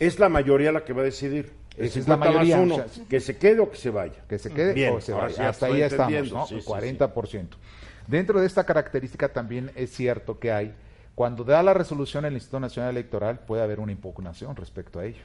[0.00, 1.52] es la mayoría la que va a decidir.
[1.76, 3.90] Esa es la 50 más mayoría, uno, o sea, que se quede o que se
[3.90, 4.24] vaya.
[4.28, 5.34] que se quede Bien, o se vaya.
[5.34, 6.46] sí Hasta ahí estamos, ¿no?
[6.46, 7.48] sí, 40%.
[8.06, 10.74] Dentro de esta característica también es cierto que hay,
[11.14, 15.22] cuando da la resolución el Instituto Nacional Electoral, puede haber una impugnación respecto a ello,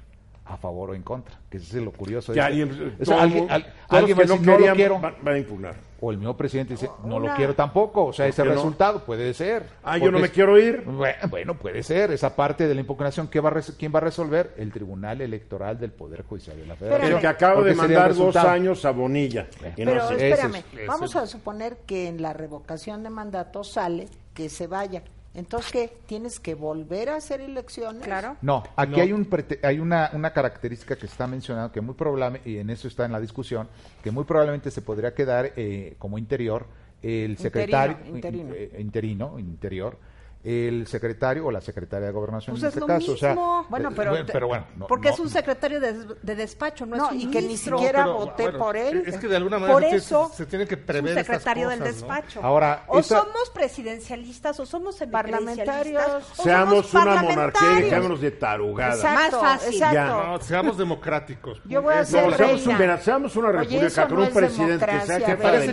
[0.47, 2.31] a favor o en contra, que eso es lo curioso.
[2.31, 4.59] de alguien, O sea, todo- alguien, al- todos alguien los va a que no decir,
[4.61, 5.75] no lo quiero, van, van a impugnar.
[6.01, 8.51] o el mismo presidente dice, no lo quiero tampoco, o sea, ese no?
[8.51, 9.63] resultado puede ser.
[9.83, 10.83] Ah, yo no me es- quiero ir.
[11.29, 14.53] Bueno, puede ser, esa parte de la impugnación, ¿qué va a ¿quién va a resolver?
[14.57, 17.13] El Tribunal Electoral del Poder Judicial de la Federación.
[17.13, 19.47] El que acaba Porque de mandar dos años a Bonilla.
[19.75, 20.29] Y no Pero sé.
[20.29, 25.01] Espérame, es- vamos a suponer que en la revocación de mandato sale que se vaya.
[25.35, 25.97] Entonces, ¿qué?
[26.05, 28.03] ¿Tienes que volver a hacer elecciones?
[28.03, 28.37] Claro.
[28.41, 29.01] No, aquí No.
[29.01, 32.69] hay un prete- hay una, una característica que está mencionando que muy probablemente, y en
[32.69, 33.67] eso está en la discusión,
[34.03, 36.65] que muy probablemente se podría quedar eh, como interior
[37.01, 38.53] el secretario interino.
[38.55, 39.97] eh, interino, interior,
[40.45, 43.11] el secretario o la secretaria de gobernación Pues en es este lo caso.
[43.13, 43.65] O sea, mismo.
[43.69, 46.95] Bueno, eh, pero- pero bueno, no- Porque no- es un secretario de, de despacho, no,
[46.97, 49.03] No, es un y que ni siquiera pero, voté bueno, por él.
[49.07, 51.17] Es que de alguna manera Por se tiene- eso se, tiene que es un prever
[51.17, 51.99] estas secretario del cosas, ¿no?
[52.07, 52.39] despacho.
[52.43, 56.03] Ahora, o esa- somos presidencialistas o somos Parlamentarios.
[56.37, 58.97] o Seamos somos una monarquía y dejémonos de tarugadas.
[58.97, 59.73] Exacto, Más fácil.
[59.73, 59.93] exacto.
[59.95, 60.07] Ya.
[60.07, 61.61] No, seamos democráticos.
[61.65, 62.71] Yo voy a ser No, seamos, reina.
[62.73, 65.71] un, mira, seamos una república con un es presidente que sea jefe del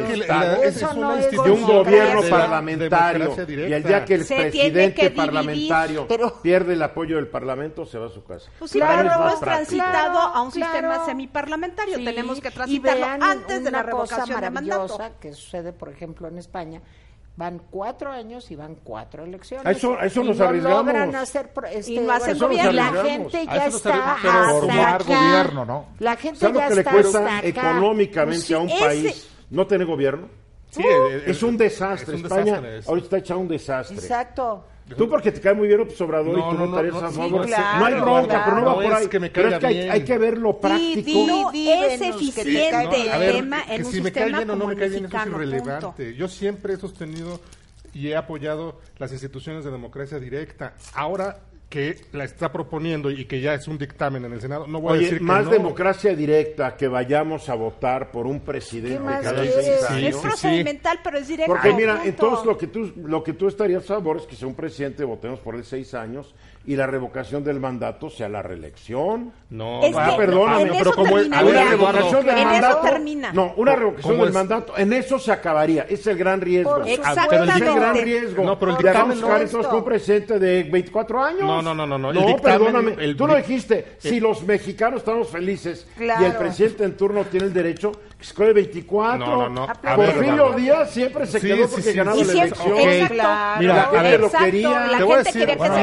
[1.33, 5.17] de un gobierno parlamentario y el día que el Se tiene presidente que dividir.
[5.17, 8.51] parlamentario Pero- pierde el apoyo del parlamento se va a su casa.
[8.59, 11.97] Pues sí, Claro, pero hemos transitado a un Claro, sistema semiparlamentario.
[11.99, 14.83] Sí, Tenemos que transitarlo antes de la revocación de mandato.
[14.99, 16.81] maravillosa que sucede, por ejemplo, en España.
[17.35, 19.65] Van cuatro años y van cuatro elecciones.
[19.67, 20.85] A eso- a eso Y nos no arriesgamos.
[20.85, 22.73] logran hacer este, Y no hacen gobierno.
[22.73, 25.87] La gente ya está formar gobierno, ¿no?
[25.99, 27.49] La gente ¿Sabes ya lo que le está cuesta hasta acá.
[27.49, 30.29] económicamente Pues a un ese- país no tener gobierno?
[30.73, 30.83] Sí,
[31.27, 32.14] es un desastre.
[32.14, 33.97] es un España desastre, es- ahorita está echado un desastre.
[33.97, 34.64] Exacto.
[34.97, 37.11] Tú porque te cae muy bien López Obrador y No, tú no, votarías no, a
[37.11, 37.47] sí, favor.
[37.47, 39.03] claro, no hay bronca, pero no va por No ahí.
[39.05, 39.91] es que me pero es caiga que hay, bien.
[39.91, 41.03] hay que ver lo práctico.
[41.07, 44.51] di- No es eficiente el ver, tema en que un si me cae sistema bien
[44.51, 45.87] o no me cae bien, eso es irrelevante.
[45.87, 46.03] punto.
[46.03, 47.41] Yo siempre he sostenido
[47.95, 50.75] y he apoyado las instituciones de democracia directa.
[50.95, 51.39] Ahora
[51.73, 54.99] que la está proponiendo y que ya es un dictamen en el Senado, no voy
[54.99, 55.51] a decir que más no.
[55.53, 59.85] democracia directa que vayamos a votar por un ¿Qué presidente más cada seis Sí, es
[59.91, 60.16] años.
[60.16, 61.51] sí, procedimental, pero es directo.
[61.51, 62.09] Porque mira, punto.
[62.11, 65.03] entonces lo que tú lo que tú estarías a favor es que sea un presidente,
[65.05, 66.35] votemos por él seis años
[66.65, 69.33] y la revocación del mandato sea la reelección.
[69.51, 71.51] No, Es Ah, que perdóname, en pero eso como el- terminaría.
[71.63, 72.79] Una revocación del en mandato.
[72.79, 73.33] eso termina.
[73.33, 74.35] No, una revocación ¿Cómo del es?
[74.35, 74.73] mandato.
[74.79, 75.87] En eso se acabaría.
[75.89, 76.71] Es el gran riesgo.
[76.77, 77.21] Por Es supuesto.
[77.23, 78.05] el gran Exactamente.
[78.05, 78.45] riesgo.
[78.45, 81.43] No, pero el dictamen no es con un presidente de 24 años.
[81.43, 82.95] No, no, no, no, no, el No, dictamen, perdóname.
[83.05, 83.97] el Tú lo dijiste.
[83.99, 86.39] si los mexicanos estamos felices y el Claro.
[86.39, 89.19] presidente en turno tiene el derecho, que se quede 24.
[89.27, 89.73] No, no, no.
[89.97, 90.53] Porfirio.
[90.53, 92.79] Díaz siempre se Sí, quedó sí, porque sí, ganaba Y la elección.
[92.79, 93.15] exacto.
[93.15, 93.61] Claro.
[93.61, 94.71] Mira, La a gente ver, lo quería.
[94.87, 95.81] la Te voy a gente decir, quería que se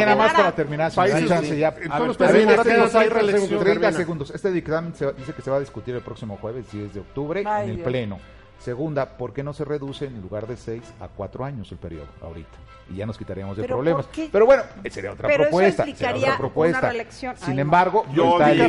[0.70, 1.68] terminar, Países- chance ya.
[1.68, 1.86] A ver,
[2.46, 3.92] latinos hay 30 reelección, 30 Carmina.
[3.92, 4.32] segundos.
[4.32, 7.00] Este dictamen se va- dice que se va a discutir el próximo jueves, 10 de
[7.00, 7.88] octubre, Ay, en el Dios.
[7.88, 8.20] Pleno.
[8.60, 12.08] Segunda, ¿por qué no se reduce en lugar de 6 a 4 años el periodo
[12.22, 12.58] ahorita?
[12.92, 14.06] Y ya nos quitaríamos de ¿Pero problemas.
[14.08, 14.30] por qué?
[14.32, 15.84] Pero bueno, sería otra Pero eso propuesta.
[15.84, 16.80] sería implicaría otra propuesta.
[16.80, 17.38] una reelección.
[17.38, 18.62] Sin Ay, embargo, Yo está el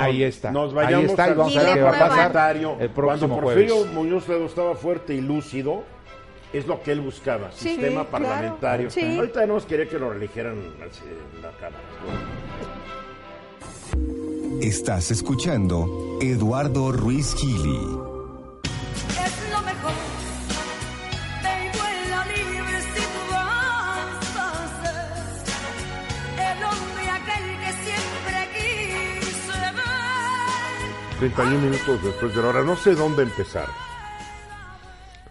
[0.00, 0.50] ahí está.
[0.50, 2.32] Nos ahí vayamos está y vamos a ver qué va a pasar
[2.80, 3.92] el Cuando próximo Porfirio jueves.
[3.92, 5.84] Muñoz Ledo estaba fuerte y lúcido,
[6.52, 8.58] es lo que él buscaba, Sí, sistema sí, parlamentario.
[8.58, 8.90] claro.
[8.90, 9.16] Sí.
[9.16, 11.84] Ahorita no nos quería que lo religieran en la Cámara.
[14.60, 17.76] Estás escuchando Eduardo Ruiz Gili.
[17.78, 19.92] es lo mejor.
[21.42, 24.48] Te vuela libre si tú vas a
[24.82, 28.38] ser el hombre aquel que siempre
[29.20, 29.58] quise
[31.20, 31.32] ver.
[31.32, 32.62] 31 minutos después de la hora.
[32.64, 33.68] No sé dónde empezar.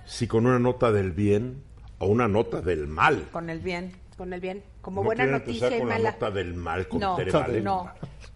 [0.08, 1.62] Si con una nota del bien
[2.00, 3.28] o una nota del mal.
[3.32, 3.92] Con el bien.
[4.18, 4.64] Con el bien.
[4.82, 6.12] Como No buena noticia y con la mala.
[6.12, 7.92] nota del mal con No, Tere no.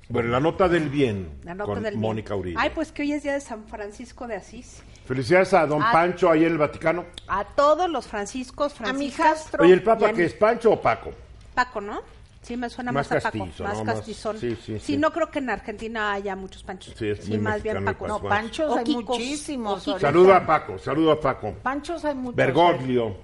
[0.10, 2.02] Bueno, la nota del bien La nota con del bien.
[2.02, 2.58] Mónica Uribe.
[2.60, 4.84] Ay, pues que hoy es día de San Francisco de Asís.
[5.06, 5.90] Felicidades a don Ah.
[5.94, 7.06] Pancho ahí en el Vaticano.
[7.28, 9.20] A todos los franciscos, A mi franciscas.
[9.38, 9.64] hijastro.
[9.64, 11.12] Oye, ¿el Papa que mi- es Pancho o Paco?
[11.56, 12.02] Paco, ¿no?
[12.42, 13.84] Sí, me suena Más más, a Paco, castizo, más ¿no?
[13.86, 14.40] Más- castizón.
[14.40, 14.98] sí, sí, sí.
[14.98, 16.96] no creo que en Argentina haya muchos panchos.
[16.98, 18.08] Sí, es muy más bien Paco.
[18.08, 19.04] No, panchos O hay Kikos.
[19.20, 19.84] muchísimos.
[20.00, 21.54] Saludo a Paco, saludo a Paco.
[21.62, 22.36] Panchos hay muchos.
[22.36, 23.16] Bergoglio.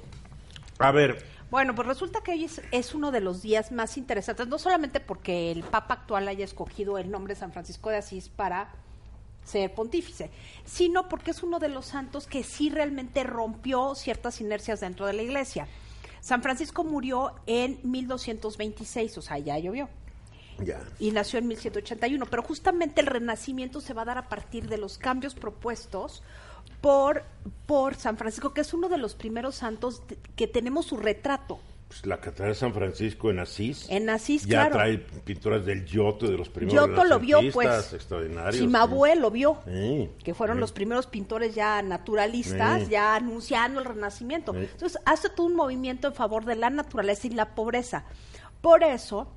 [0.80, 4.47] A ver, Bueno, pues resulta que hoy es, es uno de los días más interesantes,
[4.47, 8.30] no solamente porque el Papa actual haya escogido el nombre de San Francisco de Asís
[8.30, 8.70] para
[9.45, 10.30] ser pontífice,
[10.65, 15.13] sino porque es uno de los santos que sí realmente rompió ciertas inercias dentro de
[15.13, 15.68] la iglesia.
[16.22, 19.89] San Francisco murió en 1226, o sea, ya llovió.
[20.59, 20.82] ya.
[20.99, 24.78] y nació en 1781, pero justamente el renacimiento se va a dar a partir de
[24.78, 26.24] los cambios propuestos
[26.82, 27.24] por,
[27.65, 30.01] por San Francisco, que es uno de los primeros santos
[30.36, 31.59] que tenemos su retrato.
[31.88, 33.85] Pues la Catedral de San Francisco en Asís.
[33.89, 34.71] En Asís, ya claro.
[34.75, 37.93] trae pinturas del Giotto, de los primeros Giotto lo vio, pues.
[37.93, 38.57] extraordinarios.
[38.57, 40.09] Cimabue lo vio, Sí.
[40.21, 40.61] que fueron Sí.
[40.61, 42.89] los primeros pintores ya naturalistas, Sí.
[42.89, 44.51] ya anunciando el renacimiento.
[44.51, 44.59] Sí.
[44.59, 48.03] Entonces hace todo un movimiento en favor de la naturaleza y la pobreza.
[48.59, 49.31] Por eso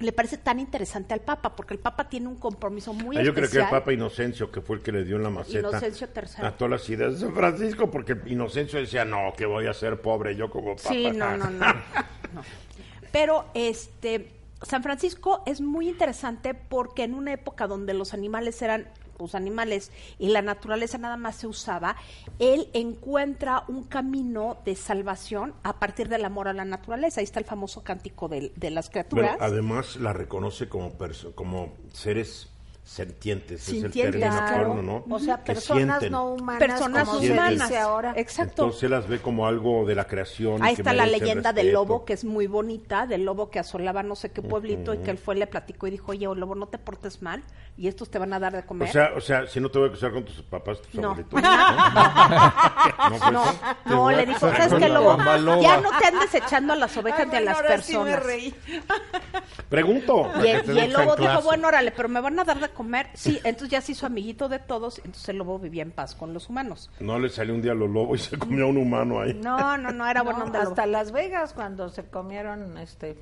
[0.00, 3.32] le parece tan interesante al Papa, porque el Papa tiene un compromiso muy Ah, yo
[3.32, 3.64] creo que especial.
[3.64, 6.46] el Papa Inocencio, que fue el que le dio en la maceta Inocencio III.
[6.46, 10.00] a todas las ideas de San Francisco, porque Inocencio decía, no, que voy a ser
[10.00, 10.88] pobre yo como Papa.
[10.88, 11.66] Sí, no, no, no.
[12.32, 12.42] no.
[13.10, 14.32] Pero este
[14.62, 18.88] San Francisco es muy interesante porque en una época donde los animales eran
[19.18, 21.96] los animales y la naturaleza nada más se usaba,
[22.38, 27.20] él encuentra un camino de salvación a partir del amor a la naturaleza.
[27.20, 29.36] Ahí está el famoso cántico de, de las criaturas.
[29.40, 30.92] además la reconoce como,
[31.34, 32.50] como seres
[32.88, 34.66] sentientes, Sintientes, es el término claro.
[34.68, 35.14] porno, ¿no?
[35.14, 36.12] O sea, Que personas sienten.
[36.12, 36.58] no humanas.
[36.58, 37.68] Personas como se humanas.
[37.68, 38.14] dice ahora.
[38.16, 38.64] Exacto.
[38.64, 40.62] Entonces las ve como algo de la creación.
[40.62, 44.02] Ahí que está la leyenda del lobo, que es muy bonita, del lobo que asolaba
[44.02, 46.66] no sé qué pueblito y que él fue, le platicó y dijo, oye, lobo, no
[46.68, 47.42] te portes mal
[47.76, 48.90] y estos te van a dar de O comer.
[48.90, 51.10] sea, o sea, si no te voy a acusar con tus papás, tus No.
[51.10, 51.40] abuelitos.
[52.98, 53.44] No, pues, No,
[53.84, 55.12] Te no, le dijo, ¿sabes qué, lobo?
[55.16, 55.60] bomba loba".
[55.62, 57.92] Ya no te andes echando a las ovejas Ay, ni a bueno, las ahora sí
[57.98, 58.26] me personas.
[58.26, 58.54] reí.
[59.68, 60.30] Pregunto.
[60.42, 62.77] y y el lobo dijo, bueno, órale, pero me van a dar de comer.
[63.14, 66.32] Sí, entonces ya se hizo amiguito de todos, entonces el lobo vivía en paz con
[66.34, 66.90] los humanos.
[67.00, 69.34] No le salió un día a los lobos y se comió a un humano ahí.
[69.34, 73.18] No, no, no, era bueno No, hasta Las Vegas cuando se comieron este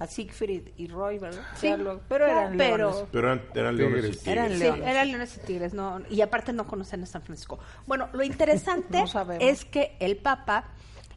[0.00, 1.42] a Siegfried y Roy, ¿verdad?
[1.56, 3.04] Sí, lo- pero eran pero- leones.
[3.10, 4.26] Pero eran, eran leones y Tigres.
[4.28, 4.86] Eran Sí, leones.
[4.88, 7.58] eran leones y tigres, no, y aparte no conocen a San Francisco.
[7.86, 10.66] Bueno, lo interesante No es que el Papa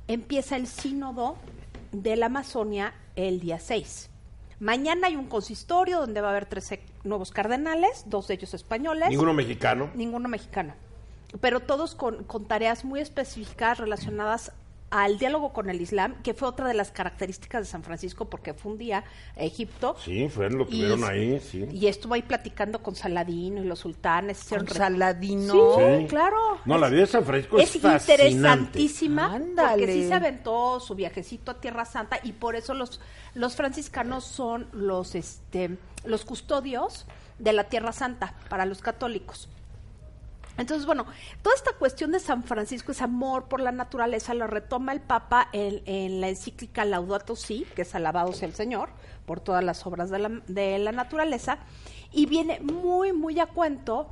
[0.07, 1.35] empieza el sínodo
[1.91, 4.09] de la Amazonia el día 6.
[4.61, 9.09] Mañana hay un consistorio donde va a haber 13 nuevos cardenales, dos de ellos españoles.
[9.09, 9.89] Ninguno mexicano.
[9.95, 10.75] Ninguno mexicano.
[11.41, 14.51] Pero todos con, con tareas muy específicas relacionadas
[14.91, 18.53] al diálogo con el Islam, que fue otra de las características de San Francisco, porque
[18.53, 19.03] fue un día
[19.37, 19.95] a Egipto.
[20.03, 21.65] Sí, fueron, lo tuvieron y, ahí, sí.
[21.71, 24.43] Y estuvo ahí platicando con Saladino y los sultanes.
[24.43, 25.53] Con Saladino.
[25.53, 26.07] Sí, Sí.
[26.07, 26.37] claro.
[26.65, 29.69] No, la vida de San Francisco es, es interesantísima Ándale.
[29.85, 32.99] porque sí se aventó su viajecito a Tierra Santa y por eso los
[33.33, 37.05] los franciscanos son los este los custodios
[37.39, 39.47] de la Tierra Santa para los católicos.
[40.57, 41.05] Entonces, bueno,
[41.41, 45.49] toda esta cuestión de San Francisco, ese amor por la naturaleza, lo retoma el Papa
[45.53, 48.89] en, la encíclica Laudato Si, que es alabado sea el Señor
[49.25, 51.59] por todas las obras de la naturaleza,
[52.11, 54.09] y viene muy, muy a cuento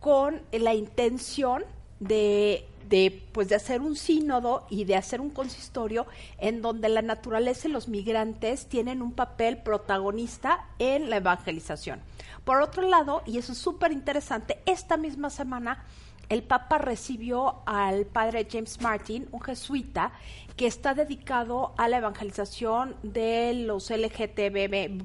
[0.00, 1.64] con la intención
[2.00, 7.00] de, de, pues, de hacer un sínodo y de hacer un consistorio en donde la
[7.00, 12.00] naturaleza y los migrantes tienen un papel protagonista en la evangelización.
[12.44, 15.86] Por otro lado, y eso es súper interesante, esta misma semana
[16.28, 20.12] el Papa recibió al padre James Martin, un jesuita
[20.58, 25.02] que está dedicado a la evangelización de los LGTB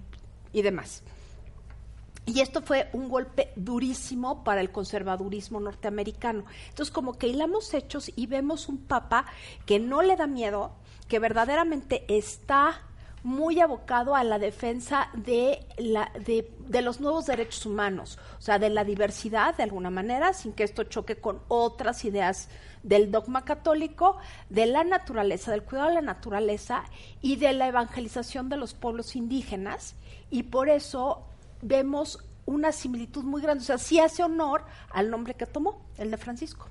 [0.52, 1.04] y demás.
[2.28, 6.44] Y esto fue un golpe durísimo para el conservadurismo norteamericano.
[6.70, 9.26] Entonces, como que hilamos hechos y vemos un papa
[9.66, 10.74] que no le da miedo,
[11.08, 12.82] que verdaderamente está
[13.24, 18.60] muy abocado a la defensa de, la, de, de, los nuevos derechos humanos, o sea,
[18.60, 22.50] de la diversidad de alguna manera, sin que esto choque con otras ideas
[22.84, 24.18] del dogma católico,
[24.50, 26.84] de la naturaleza, del cuidado de la naturaleza
[27.22, 29.96] y de la evangelización de los pueblos indígenas.
[30.30, 31.26] Y por eso
[31.62, 36.12] vemos una similitud muy grande, o sea, sí hace honor al nombre que tomó, el
[36.12, 36.68] de Francisco.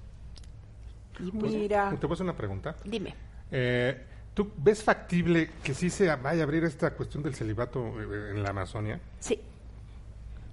[1.21, 2.77] Y mira, ¿Te puedo hacer una pregunta?
[2.85, 3.15] Dime.
[3.51, 4.03] Eh,
[4.35, 8.43] ¿Tú ves factible que sí se vaya a abrir esta cuestión del celibato eh, en
[8.43, 9.01] la Amazonia?
[9.21, 9.41] Sí.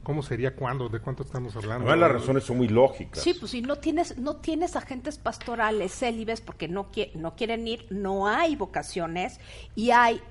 [0.03, 0.53] ¿Cómo sería?
[0.55, 0.89] ¿Cuándo?
[0.89, 1.87] ¿De cuánto estamos hablando?
[1.89, 3.23] Además, las razones son muy lógicas.
[3.23, 7.65] Sí, pues si no tienes, no tienes agentes pastorales célibes porque no, qui- no quieren
[7.67, 9.39] ir, no hay vocaciones
[9.75, 10.21] y hay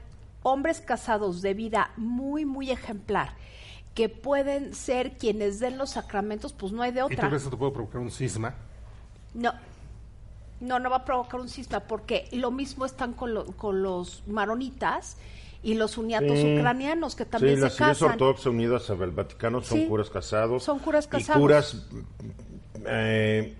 [0.43, 3.35] hombres casados de vida muy, muy ejemplar
[3.95, 7.29] que pueden ser quienes den los sacramentos, pues no hay de ¿Y otra.
[7.29, 8.55] tú ves que te puede provocar un cisma?
[9.35, 9.53] No.
[10.61, 14.23] No, no va a provocar un cisma porque lo mismo están con, lo- con los
[14.29, 15.17] maronitas
[15.65, 16.57] y los uniatos Sí.
[16.57, 18.13] ucranianos que también sí, se las iglesias casan.
[18.13, 20.63] ortodoxas unidas al Vaticano son Sí, curas casados.
[20.63, 21.41] son curas Y casados.
[21.43, 21.87] curas
[22.87, 23.57] eh,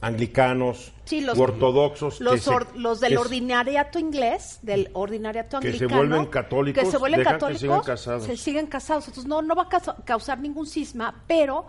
[0.00, 4.90] anglicanos Sí, los, u ortodoxos los, que, se- or- los del que, ordinariato inglés, del
[4.92, 8.24] ordinariato Que se anglicano, vuelven católicos, que se vuelven que católicos, sigan casados.
[8.24, 9.08] se siguen casados.
[9.08, 11.66] Entonces no, no va a causa- causar ningún cisma, pero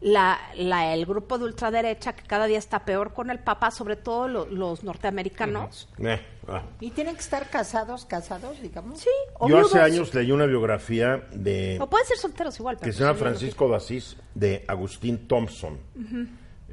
[0.00, 3.96] la, la- el grupo de ultraderecha que cada día está peor con el Papa, sobre
[3.96, 5.88] todo lo- los norteamericanos.
[5.98, 6.62] Eh, ah.
[6.78, 9.00] ¿Y tienen que estar casados, casados, digamos?
[9.00, 9.10] Sí,
[9.40, 12.76] o Yo hace años leí una biografía de O pueden ser solteros igual.
[12.76, 15.78] que pero se llama que- Francisco de Asís de Agustín Thompson,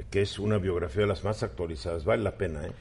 [0.10, 2.06] que es una biografía de las más actualizadas.
[2.06, 2.72] Vale la pena, ¿eh?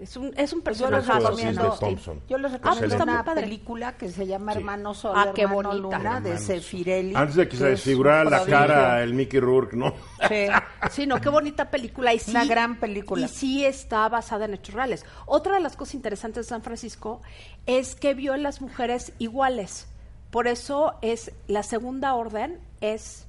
[0.00, 1.22] Es un, es un Pues yo les personaje.
[1.22, 2.20] Francisco de Asís de recomiendo, Thompson.
[2.26, 4.58] yo les Ah, recomiendo está muy una película que se llama Sí.
[4.58, 5.98] Hermano Sol, Ah, qué Hermano bonita.
[5.98, 6.38] Luna, de.
[6.38, 7.14] Sefirelli.
[7.14, 9.92] Antes de que se desfigurara la cara el Mickey Rourke, ¿no?
[10.28, 10.46] Sí.
[10.90, 12.14] Sí, no, qué bonita película.
[12.14, 13.26] Y sí, Una gran película.
[13.26, 15.04] Y sí está basada en hechos reales.
[15.26, 17.20] Otra de las cosas interesantes de San Francisco
[17.66, 19.88] es que vio en las mujeres iguales.
[20.30, 23.26] Por eso es la segunda orden es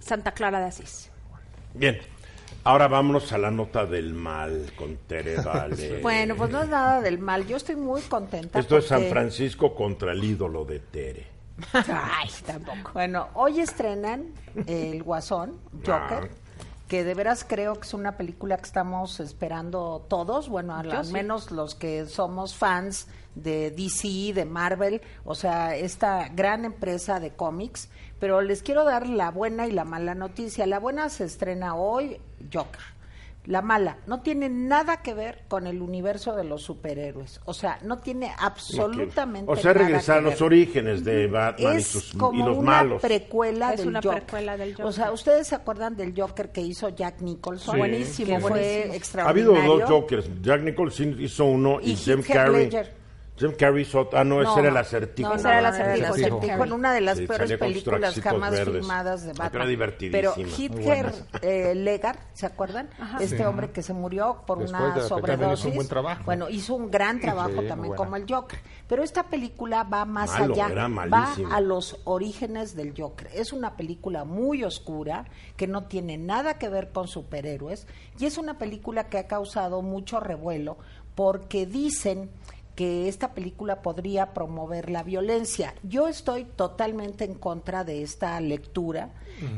[0.00, 1.10] Santa Clara de Asís.
[1.74, 1.98] Bien.
[2.64, 6.00] Ahora vámonos a la nota del mal con Tere Vale.
[6.02, 7.46] Bueno, pues no es nada del mal.
[7.46, 8.58] Yo estoy muy contenta.
[8.58, 11.26] Esto es San porque- Francisco contra el ídolo de Tere.
[11.72, 12.92] Ay, tampoco.
[12.94, 14.26] Bueno, hoy estrenan
[14.66, 16.28] El Guasón, Joker, Ah.
[16.88, 21.04] que de veras creo que es una película que estamos esperando todos, bueno, al, al
[21.04, 21.12] sí.
[21.12, 23.08] menos los que somos fans
[23.42, 27.88] de DC, de Marvel, o sea, esta gran empresa de cómics,
[28.18, 30.66] pero les quiero dar la buena y la mala noticia.
[30.66, 32.20] La buena se estrena hoy,
[32.52, 32.80] Joker.
[33.46, 37.78] La mala no tiene nada que ver con el universo de los superhéroes, o sea,
[37.82, 42.14] no tiene absolutamente O sea, nada regresar a los ver orígenes de Batman y, los
[42.58, 43.00] una malos.
[43.00, 44.22] precuela Es del una Joker.
[44.22, 44.84] precuela del Joker.
[44.86, 47.74] O sea, ¿ustedes se acuerdan del Joker que hizo Jack Nicholson?
[47.74, 47.78] Sí.
[47.78, 48.92] Buenísimo, que fue buenísimo.
[48.92, 49.54] Ha extraordinario.
[49.56, 50.30] habido dos Jokers.
[50.42, 52.64] Jack Nicholson hizo uno y, Y Jim Carrey.
[52.66, 52.99] Ledger.
[53.40, 54.08] Jim Carrey hizo.
[54.12, 55.28] Ah, no, ese era el acertijo.
[55.30, 57.52] No, Ese no, era el no, acertijo, el acertijo en una de las Sí, peores
[57.58, 58.76] películas jamás verdes.
[58.80, 59.68] filmadas de Ay, pero Batman.
[59.68, 60.32] divertidísima.
[60.36, 61.12] Pero Hitler
[61.42, 62.88] eh, Legar, ¿se acuerdan?
[63.18, 65.58] Este hombre que se murió por Después una sobredosis.
[65.60, 66.22] hizo un buen trabajo.
[66.24, 67.96] Bueno, hizo un gran trabajo muy también buena.
[67.96, 68.58] como el Joker.
[68.86, 70.68] Pero esta película va más Malo, allá.
[70.70, 73.28] era Va a los orígenes del Joker.
[73.32, 75.24] Es una película muy oscura
[75.56, 77.86] que no tiene nada que ver con superhéroes
[78.18, 80.76] y es una película que ha causado mucho revuelo
[81.14, 82.30] porque dicen
[82.80, 85.74] que esta película podría promover la violencia.
[85.82, 89.10] Yo estoy totalmente en contra de esta lectura.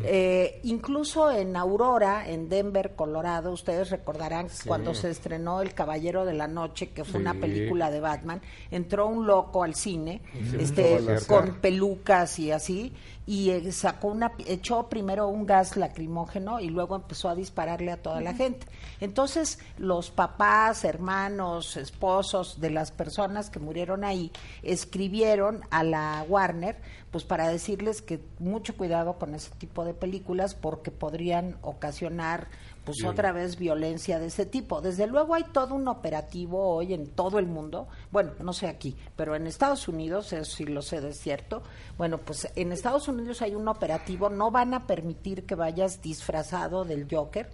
[0.03, 6.35] Eh, incluso en Aurora, en Denver, Colorado, ustedes recordarán cuando se estrenó El Caballero de
[6.35, 8.43] la Noche, que fue una película de Batman,
[8.73, 10.99] entró un loco al cine, Sí, este,
[11.29, 12.93] con pelucas y así,
[13.25, 18.03] y eh, sacó una, echó primero un gas lacrimógeno y luego empezó a dispararle a
[18.03, 18.67] toda la gente.
[19.01, 26.77] Entonces, los papás, hermanos, esposos de las personas que murieron ahí escribieron a la Warner,
[27.11, 32.49] pues para decirles que mucho cuidado con ese tipo de películas porque podrían ocasionar
[32.85, 34.81] pues otra vez violencia de ese tipo.
[34.81, 38.97] Desde luego hay todo un operativo hoy en todo el mundo, bueno, no sé aquí,
[39.17, 41.63] pero en Estados Unidos, eso sí lo sé de cierto,
[41.97, 46.85] bueno, pues en Estados Unidos hay un operativo, no van a permitir que vayas disfrazado
[46.85, 47.51] del Joker.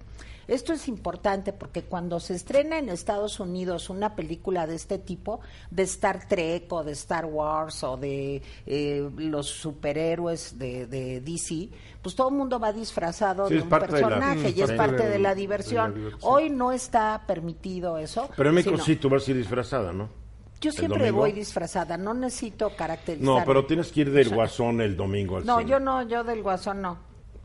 [0.49, 5.41] Esto es importante porque cuando se estrena en Estados Unidos una película de este tipo,
[5.71, 11.69] de Star Trek o de Star Wars o de eh, los superhéroes de, de DC,
[12.03, 14.73] pues todo el mundo va disfrazado Sí, de un parte de la- personaje y es
[14.73, 16.13] parte de, la diversión.
[16.23, 18.29] Hoy no está permitido eso.
[18.37, 20.09] Pero en México sino- sí, tú vas a ir disfrazada, ¿no?
[20.61, 23.25] Yo ¿El siempre voy disfrazada, no necesito caracterizar.
[23.25, 25.71] No, pero tienes que ir del guasón el domingo al No, cine.
[25.71, 26.99] yo no, yo del guasón no.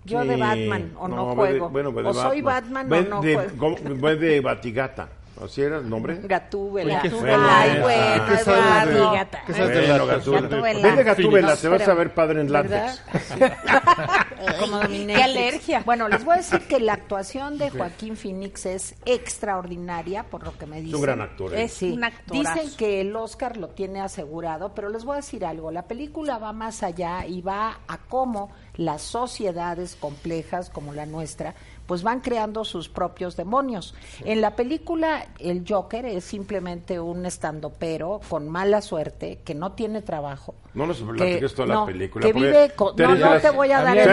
[0.06, 1.70] Yo de Batman o no, de- juego.
[1.70, 3.76] bueno, o soy Batman Ve o no juego.
[4.02, 5.08] Ve de Batigata.
[5.42, 6.20] ¿Así era el nombre?
[6.24, 7.02] Gatúbela.
[7.02, 9.30] Ay, bueno, ¿Qué sabes de- Eduardo.
[9.48, 10.42] qué sabes de Bueno, la- Gatúbela.
[10.48, 10.82] Gatúbela.
[10.90, 13.02] Ve de Gatúbela, te vas a ver padre en látex.
[14.60, 15.82] Como Qué alergia.
[15.86, 20.58] Bueno, les voy a decir que la actuación de Joaquín Phoenix es extraordinaria, por lo
[20.58, 20.96] que me dicen.
[20.96, 21.64] un gran actor, ¿eh?
[21.64, 22.54] Es Sí, un actorazo.
[22.62, 26.38] dicen que el Oscar lo tiene asegurado, pero les voy a decir algo, la película
[26.38, 31.56] va más allá y va a cómo las sociedades complejas como la nuestra
[31.86, 33.94] pues van creando sus propios demonios.
[34.26, 40.02] En la película el Joker es simplemente un estandopero con mala suerte que no tiene
[40.02, 40.56] trabajo.
[40.74, 42.26] No nos que- platiques toda la no, película.
[42.26, 44.10] Que vive con, no, no las- te voy a a dar el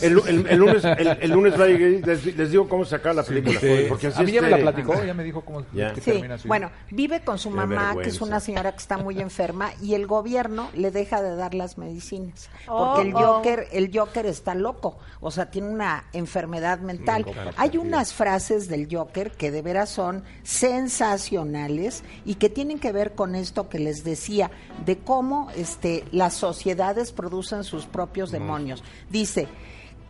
[0.00, 3.14] El, el- el lunes, el, el lunes va a ir- les, les digo cómo sacar
[3.14, 3.60] la película.
[3.88, 5.92] Porque así a mí ya me la este- platicó, ya me dijo cómo Ya.
[5.92, 6.48] que Sí, termina así.
[6.48, 9.94] bueno, vive con su Qué mamá, que es una señora que está muy enferma, y
[9.94, 12.48] el gobierno le deja de dar las medicinas.
[12.68, 13.18] Oh, Porque el oh.
[13.18, 14.98] Joker, el Joker está loco.
[15.20, 17.24] O sea, tiene una enfermedad mental.
[17.56, 23.14] Hay unas frases del Joker que de veras son sensacionales y que tienen que ver
[23.14, 24.50] con esto que les decía,
[24.84, 28.82] de cómo este, las sociedades producen sus propios demonios.
[29.10, 29.48] Dice,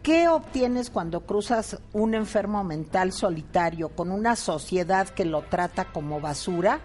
[0.02, 6.20] ¿Qué obtienes cuando cruzas un enfermo mental solitario con una sociedad que lo trata como
[6.20, 6.80] basura?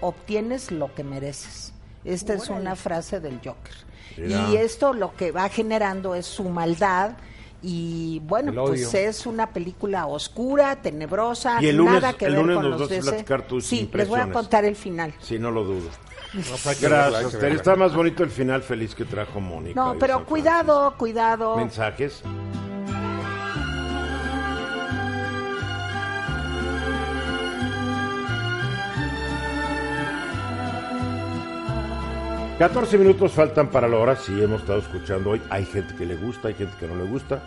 [0.00, 1.72] Obtienes lo que mereces.
[2.04, 3.74] Esta es una frase del Joker.
[4.16, 4.48] Mira.
[4.50, 7.12] Y esto lo que va generando es su maldad.
[7.62, 12.40] Y bueno, pues es una película oscura, tenebrosa, Y el lunes- nada que el ver
[12.42, 15.12] lunes con nos los vas a platicar tus Sí, les voy a contar el final.
[15.20, 15.88] Sí, no lo dudo.
[16.34, 17.32] No, pues Gracias.
[17.40, 17.56] verla.
[17.56, 19.74] está más bonito el final feliz que trajo Mónica.
[19.80, 21.56] No, pero cuidado, cuidado.
[21.56, 22.22] Mensajes.
[32.58, 34.16] Catorce minutos faltan para la hora.
[34.16, 35.42] Sí, hemos estado escuchando hoy.
[35.50, 37.42] Hay gente que le gusta, hay gente que no le gusta.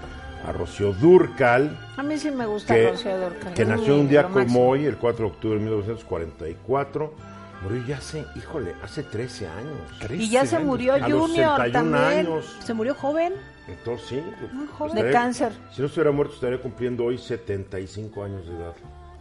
[0.47, 3.53] A Rocío Durcal, A mí sí me gusta que, Rocío Dúrcal.
[3.53, 4.69] que nació un día como máximo.
[4.69, 7.13] hoy, el 4 de octubre de 1944.
[7.61, 9.77] Murió ya hace, híjole, hace 13 años.
[10.11, 12.19] Y ya se murió A los Junior 61 también.
[12.27, 12.55] años.
[12.63, 13.33] Se murió joven.
[13.67, 14.23] Entonces sí.
[14.39, 14.89] pues, Muy joven.
[14.91, 15.51] estaría- De cáncer.
[15.73, 18.73] Si no estuviera muerto, estaría cumpliendo hoy 75 años de edad.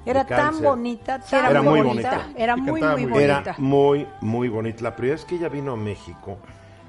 [0.09, 2.11] Era tan bonita, tan Era muy bonita.
[2.19, 2.31] bonita.
[2.43, 3.41] Era muy, muy bonita.
[3.41, 4.83] Era muy, muy bonita.
[4.83, 6.39] La primera vez que ella vino a México,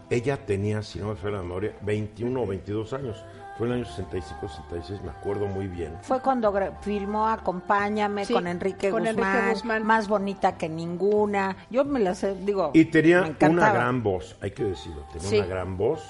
[0.09, 3.23] ella tenía, si no me falla la memoria, 21 o 22 años.
[3.57, 5.97] Fue en el año 65, 66, me acuerdo muy bien.
[6.01, 9.85] Fue cuando filmó Acompáñame Sí, con Enrique con Guzmán, Enrique Guzmán.
[9.85, 11.57] más bonita que ninguna.
[11.69, 12.71] Yo me la sé, digo.
[12.73, 15.37] Y tenía me una gran voz, hay que decirlo, tenía Sí.
[15.39, 16.01] una gran voz.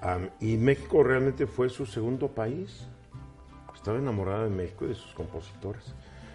[0.00, 2.88] am, y México realmente fue su segundo país.
[3.74, 5.92] Estaba enamorada de México y de sus compositores.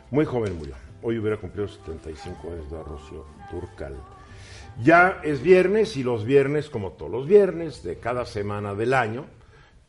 [0.10, 0.76] Muy joven murió.
[1.02, 3.96] Hoy hubiera cumplido 75 años de Rocío Turcal.
[4.82, 9.26] Ya es viernes y los viernes, como todos los viernes de cada semana del año,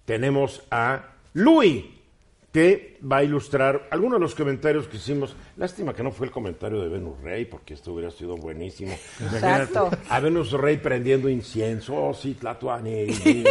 [0.05, 1.85] tenemos a Luis,
[2.59, 5.37] que va a ilustrar algunos de los comentarios que hicimos.
[5.57, 8.99] Lástima que no fue el comentario de Venus Rey, porque esto hubiera sido buenísimo.
[9.21, 9.87] Exacto.
[9.87, 13.07] Imagínate A Venus Rey prendiendo incienso, oh, sí, Tlatuani.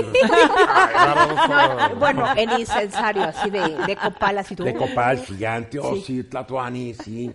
[1.98, 4.66] Bueno, en incensario, así de, de copal, así tú.
[4.66, 7.32] De copal gigante, oh, sí, Tlatuani, sí.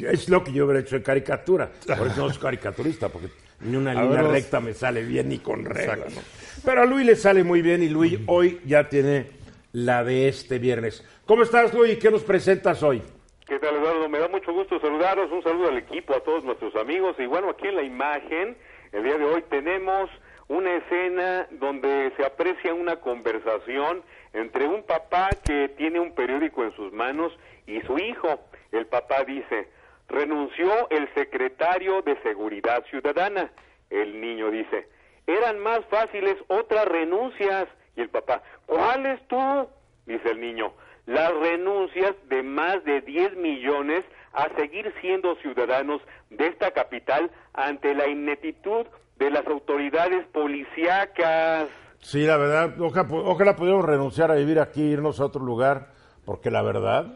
[0.00, 1.72] Es lo que yo hubiera hecho en caricatura.
[1.86, 3.28] Por eso no soy caricaturista, porque
[3.62, 5.96] ni una A línea ver, recta me sale bien ni con regla.
[5.96, 6.20] ¿no?
[6.62, 9.43] Pero a Luis le sale muy bien y Luis hoy ya tiene
[9.74, 11.04] la de este viernes.
[11.26, 11.98] ¿Cómo estás, Luis?
[11.98, 13.02] ¿Qué nos presentas hoy?
[13.44, 14.08] ¿Qué tal, Eduardo?
[14.08, 15.32] Me da mucho gusto saludaros.
[15.32, 17.16] Un saludo al equipo, a todos nuestros amigos.
[17.18, 18.56] Y bueno, aquí en la imagen,
[18.92, 20.08] el día de hoy tenemos
[20.46, 26.72] una escena donde se aprecia una conversación entre un papá que tiene un periódico en
[26.76, 27.32] sus manos
[27.66, 28.28] y su hijo.
[28.70, 29.68] El papá dice,
[30.06, 33.50] renunció el secretario de Seguridad Ciudadana.
[33.90, 34.86] El niño dice,
[35.26, 37.66] eran más fáciles otras renuncias.
[37.96, 39.68] Y el papá, ¿cuáles tú?
[40.06, 40.72] Dice el niño,
[41.06, 47.94] las renuncias de más de 10 millones a seguir siendo ciudadanos de esta capital ante
[47.94, 48.86] la ineptitud
[49.18, 51.68] de las autoridades policíacas.
[52.00, 55.88] Sí, la verdad, ojalá, ojalá renunciar a vivir aquí, irnos a otro lugar,
[56.24, 57.14] porque la verdad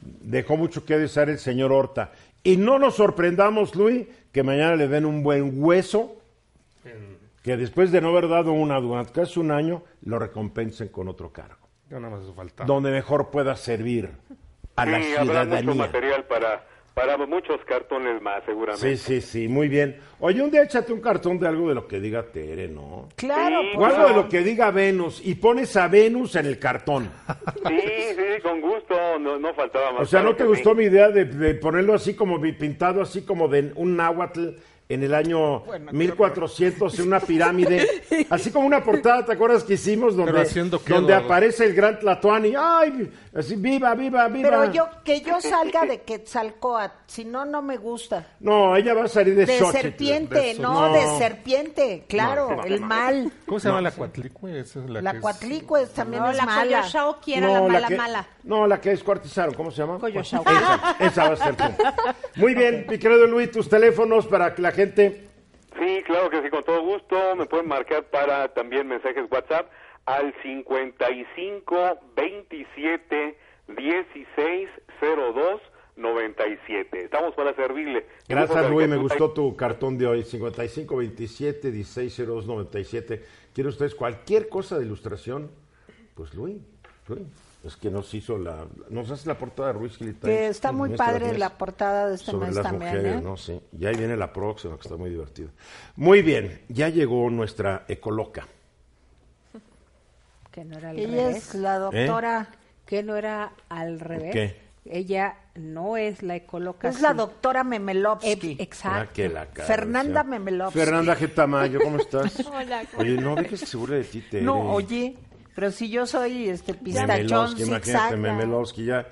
[0.00, 2.12] dejó mucho que desear el señor Horta.
[2.42, 6.16] Y no nos sorprendamos, Luis, que mañana le den un buen hueso,
[7.48, 11.32] que después de no haber dado una durante casi un año, lo recompensen con otro
[11.32, 12.66] cargo, Ya nada más eso faltaba.
[12.66, 14.10] donde mejor pueda servir
[14.76, 15.74] a la sí, habrá mucho ciudadanía.
[15.74, 18.96] material para, para muchos cartones más, seguramente.
[18.98, 19.96] Sí, sí, sí, muy bien.
[20.20, 23.08] Oye, un día échate un cartón de algo de lo que diga Tere, ¿no?
[23.16, 26.44] Claro, Sí, O pues, algo de lo que diga Venus y pones a Venus en
[26.46, 27.10] el cartón.
[27.66, 27.80] Sí,
[28.14, 30.02] sí, con gusto, no, no faltaba más.
[30.02, 30.76] O sea, ¿no te gustó sí.
[30.76, 34.48] mi idea de, de ponerlo así como pintado así como de un náhuatl
[34.88, 35.62] en el año
[35.92, 37.86] 1400 en una pirámide?
[38.30, 41.74] Así como una portada, ¿te acuerdas que hicimos donde, Pero haciendo qué, donde aparece el
[41.74, 42.54] gran Tlatuani?
[42.58, 43.10] ¡Ay!
[43.34, 44.48] Así, viva, viva, viva.
[44.48, 48.26] pero yo, que yo salga de Quetzalcoatl, si no, no me gusta.
[48.40, 49.80] No, ella va a salir de, De Xochitl.
[49.82, 50.92] serpiente, de no, no.
[50.92, 53.30] de serpiente, claro, No, el mal.
[53.46, 54.58] ¿Cómo se llama la cuatlicue?
[54.60, 56.78] Esa es la, La que es- cuatlicue también No, es la mala.
[56.80, 58.26] Coyoshao era No, la la mala que- mala.
[58.42, 59.98] No, la que descuartizaron, ¿cómo se llama?
[59.98, 60.42] Coyoshao.
[60.42, 61.64] Esa, esa va a ser tú.
[62.36, 65.24] Muy bien, mi querido Luis, tus teléfonos para que la gente...
[65.78, 67.36] Sí, claro que sí, con todo gusto.
[67.36, 69.70] Me pueden marcar para también mensajes WhatsApp
[70.06, 73.38] al 55 27
[73.76, 74.68] 16
[75.00, 75.60] 02
[75.96, 77.04] 97.
[77.04, 78.06] Estamos para servirle.
[78.28, 83.24] Gracias, Luis, me gustó tu cartón de hoy, 55 27 16 02 97.
[83.52, 85.50] ¿Quieren ustedes cualquier cosa de ilustración?
[86.14, 86.56] Pues Luis,
[87.08, 87.22] Luis,
[87.64, 88.66] es que nos hizo la...
[88.88, 92.14] Nos hace la portada de Ruiz Gil Que está muy padre mes la portada de
[92.14, 93.20] este sobre mes las también, mujeres, ¿eh?
[93.22, 93.36] ¿no?
[93.36, 95.48] Sí, y ahí viene la próxima, que está muy divertida.
[95.96, 98.46] Muy bien, ya llegó nuestra ecoloca.
[100.52, 101.36] Que no era al Ella revés.
[101.36, 102.48] es la doctora.
[102.86, 104.32] Que no era al revés.
[104.32, 104.68] ¿Qué?
[104.90, 106.88] Ella no es la ecóloga.
[106.88, 108.52] Es la doctora Memelovsky.
[108.52, 109.10] Eh, exacto.
[109.10, 110.24] Ah, que la cara, Fernanda.
[110.24, 110.78] Memelovsky.
[110.78, 111.34] Fernanda G.
[111.34, 112.40] Tamayo, ¿cómo estás?
[112.46, 114.42] Hola, ¿cómo Oye, no dejes que se burle de ti, Tere.
[114.42, 115.16] No, oye,
[115.58, 118.16] pero si yo soy este pistachón, Memelowski, imagínate.
[118.16, 119.08] Memelowski ya,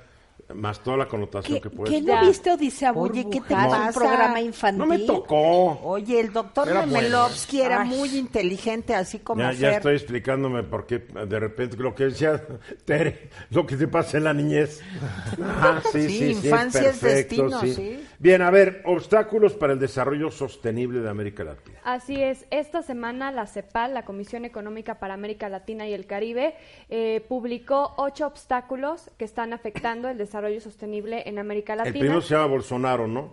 [0.55, 3.87] más toda la connotación ¿Qué, que puede qué no viste Odisea Oye, ¿qué te pasa?
[3.89, 4.79] Un programa infantil.
[4.79, 5.81] No me tocó.
[5.83, 7.27] Oye, el doctor Era bueno.
[7.53, 7.89] Era Ay.
[7.89, 9.77] muy inteligente, así como Ya, ya Fer.
[9.79, 12.41] estoy explicándome por qué de repente lo que decía
[12.85, 14.81] Tere, lo que te pasa en la niñez.
[15.93, 18.05] Sí, Sí, sí, sí, infancia es perfecto, destino, sí.
[18.19, 21.79] Bien, a ver, obstáculos para el desarrollo sostenible de América Latina.
[21.85, 26.55] Así es, esta semana la CEPAL, la Comisión Económica para América Latina y el Caribe,
[26.89, 31.99] eh, publicó ocho obstáculos que están afectando el desarrollo sostenible en América El Latina.
[32.01, 33.33] primero se llama Bolsonaro, ¿no?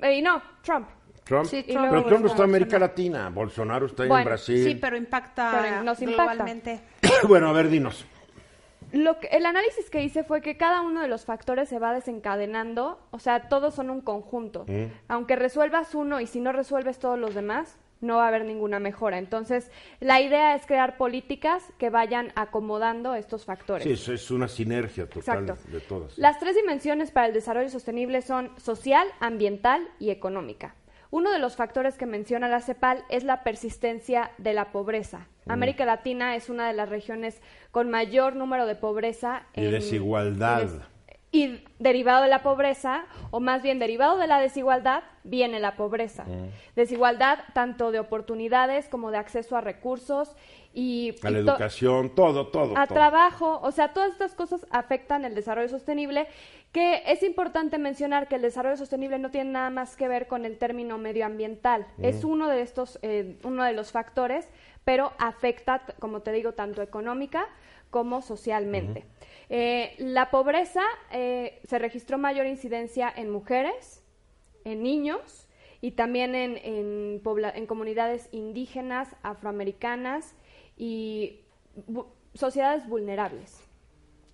[0.00, 0.88] Eh, y no, Trump.
[1.24, 1.46] Trump.
[1.46, 2.06] Sí, Pero Trump.
[2.06, 2.78] Trump no está en América.
[2.78, 3.30] Latina.
[3.30, 4.62] Bolsonaro está en Bueno, Brasil.
[4.64, 6.22] Sí, pero impacta Pero nos impacta.
[6.34, 6.80] globalmente.
[7.28, 8.04] bueno, a ver, dinos.
[8.92, 11.92] Lo que- el análisis que hice fue que cada uno de los factores se va
[11.94, 14.64] desencadenando, o sea, todos son un conjunto.
[14.68, 14.84] Mm.
[15.08, 18.78] Aunque resuelvas uno y si no resuelves todos los demás, no va a haber ninguna
[18.78, 19.18] mejora.
[19.18, 23.84] Entonces, la idea es crear políticas que vayan acomodando estos factores.
[23.84, 25.70] Sí, eso es una sinergia total Exacto.
[25.70, 26.18] de todas.
[26.18, 30.74] Las tres dimensiones para el desarrollo sostenible son social, ambiental y económica.
[31.10, 35.28] Uno de los factores que menciona la CEPAL es la persistencia de la pobreza.
[35.46, 37.40] América Latina es una de las regiones
[37.70, 40.68] con mayor número de pobreza Y desigualdad.
[41.34, 46.24] Y derivado de la pobreza, o más bien derivado de la desigualdad, viene la pobreza.
[46.76, 50.36] Desigualdad tanto de oportunidades como de acceso a recursos
[50.72, 52.78] y, A la y to- educación, todo, todo.
[52.78, 52.94] a todo.
[52.94, 56.28] trabajo, o sea, todas estas cosas afectan el desarrollo sostenible,
[56.70, 60.44] que es importante mencionar que el desarrollo sostenible no tiene nada más que ver con
[60.44, 64.48] el término medioambiental, es uno de estos, eh, uno de los factores,
[64.84, 67.46] pero afecta, como te digo, tanto económica
[67.94, 69.04] como socialmente.
[69.50, 70.82] Eh, la pobreza
[71.12, 74.02] eh, se registró mayor incidencia en mujeres,
[74.64, 75.46] en niños
[75.80, 80.34] y también en, en, comunidades indígenas, afroamericanas
[80.76, 81.42] y
[81.88, 83.62] bu- sociedades vulnerables.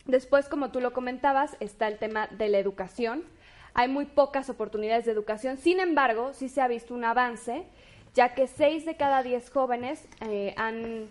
[0.06, 3.24] Después, como tú lo comentabas, está el tema de la educación.
[3.74, 7.64] Hay muy pocas oportunidades de educación, sin embargo, sí se ha visto un avance,
[8.14, 11.10] ya que 6 de cada 10 jóvenes eh, han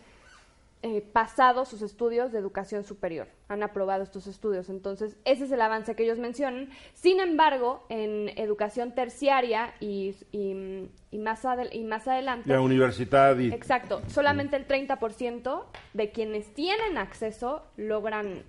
[0.82, 4.70] eh, pasado sus estudios de educación superior, han aprobado estos estudios.
[4.70, 6.70] Entonces, ese es el avance que ellos mencionan.
[6.94, 13.38] Sin embargo, en educación terciaria y, y- y más, adel- y más adelante, La universidad
[13.40, 13.52] y...
[13.52, 18.44] exacto, solamente el 30% de quienes tienen acceso logran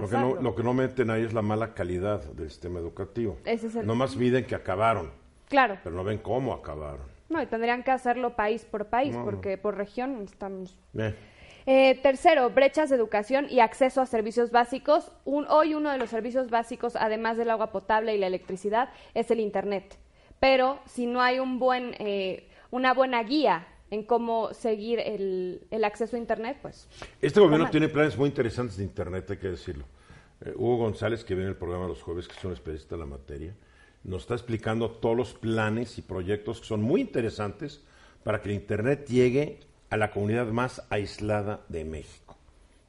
[0.00, 3.36] Lo que, no, lo que no meten ahí es la mala calidad del sistema educativo.
[3.44, 5.10] Ese es el- No más piden que acabaron,
[5.48, 7.12] Claro, pero no ven cómo acabaron.
[7.28, 11.14] no, y tendrían que hacerlo país por país, porque por región estamos Eh,
[11.66, 15.10] Eh, tercero, brechas de educación y acceso a servicios básicos.
[15.24, 19.30] Un- hoy uno de los servicios básicos, además del agua potable y la electricidad, es
[19.30, 19.96] el Internet.
[20.40, 25.84] Pero si no hay un buen, eh, una buena guía en cómo seguir el, el
[25.84, 26.86] acceso a Internet, pues
[27.22, 29.84] Este gobierno tiene planes muy interesantes de Internet, hay que decirlo.
[30.44, 33.06] Eh, Hugo González, que viene el programa los jueves, que es un especialista en la
[33.06, 33.54] materia,
[34.02, 37.82] nos está explicando todos los planes y proyectos que son muy interesantes
[38.22, 39.60] para que el Internet llegue
[39.94, 42.36] a la comunidad más aislada de México.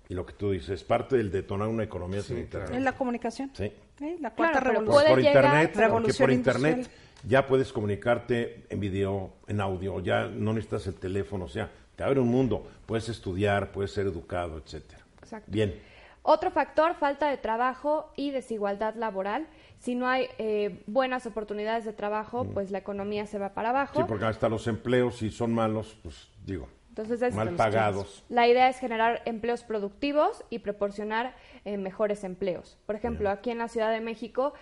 [0.10, 2.72] Y lo que tú dices, parte del detonar una economía sin Internet.
[2.74, 3.51] Es la comunicación.
[3.53, 3.66] Sí.
[3.66, 4.18] ¿eh?
[4.20, 5.12] La cuarta Claro, revolución.
[5.12, 7.01] Por, internet, porque por internet industrial.
[7.28, 12.03] ya puedes comunicarte en video, en audio, ya no necesitas el teléfono, o sea, te
[12.03, 15.03] abre un mundo, puedes estudiar, puedes ser educado, etcétera.
[15.22, 15.51] Exacto.
[15.51, 15.80] Bien.
[16.24, 19.45] Otro factor, falta de trabajo y desigualdad laboral.
[19.78, 23.99] Si no hay eh, buenas oportunidades de trabajo, pues la economía se va para abajo.
[23.99, 24.01] Mm.
[24.01, 28.24] Sí, porque hasta los empleos, si son malos, pues digo, Entonces es- mal pagados.
[28.30, 31.36] La idea es generar empleos productivos y proporcionar
[31.66, 32.78] eh, mejores empleos.
[32.86, 34.54] Por ejemplo, aquí en la Ciudad de México,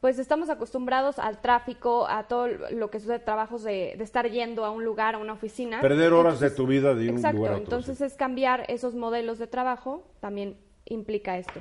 [0.00, 4.64] pues estamos acostumbrados al tráfico, a todo lo que sucede, trabajos de, de estar yendo
[4.64, 5.82] a un lugar, a una oficina.
[5.82, 7.64] Perder horas de tu vida de un Exacto, lugar a otro.
[7.66, 8.04] entonces sí.
[8.04, 11.60] es cambiar esos modelos de trabajo, también implica esto.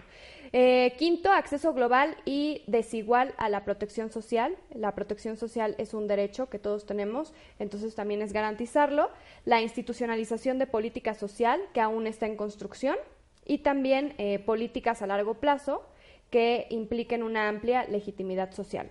[0.54, 4.58] Eh, quinto, acceso global y desigual a la protección social.
[4.74, 9.10] La protección social es un derecho que todos tenemos, entonces también es garantizarlo.
[9.46, 12.98] La institucionalización de política social, que aún está en construcción,
[13.46, 15.84] y también eh, políticas a largo plazo
[16.30, 18.90] que impliquen una amplia legitimidad social.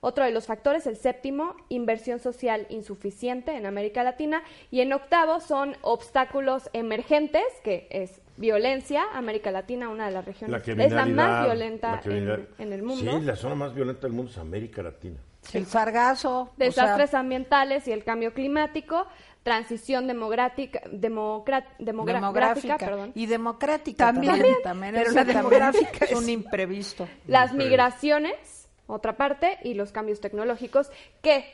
[0.00, 4.42] Otro de los factores, el séptimo, inversión social insuficiente en América Latina.
[4.70, 9.04] Y en octavo son obstáculos emergentes, que es violencia.
[9.14, 12.82] América Latina, una de las regiones, La es la más violenta la en, en el
[12.82, 13.18] mundo.
[13.18, 15.16] Sí, la zona más violenta del mundo es América Latina.
[15.52, 16.40] El sargazo.
[16.40, 19.06] o Desastres sea, ambientales y el cambio climático,
[19.42, 23.12] transición democrática, demográfica gráfica, perdón.
[23.14, 24.32] y democrática También.
[24.34, 24.56] también.
[24.62, 27.08] también, Pero la demográfica es- un imprevisto.
[27.26, 28.57] Las migraciones,
[28.88, 30.90] otra parte, y los cambios tecnológicos,
[31.22, 31.44] que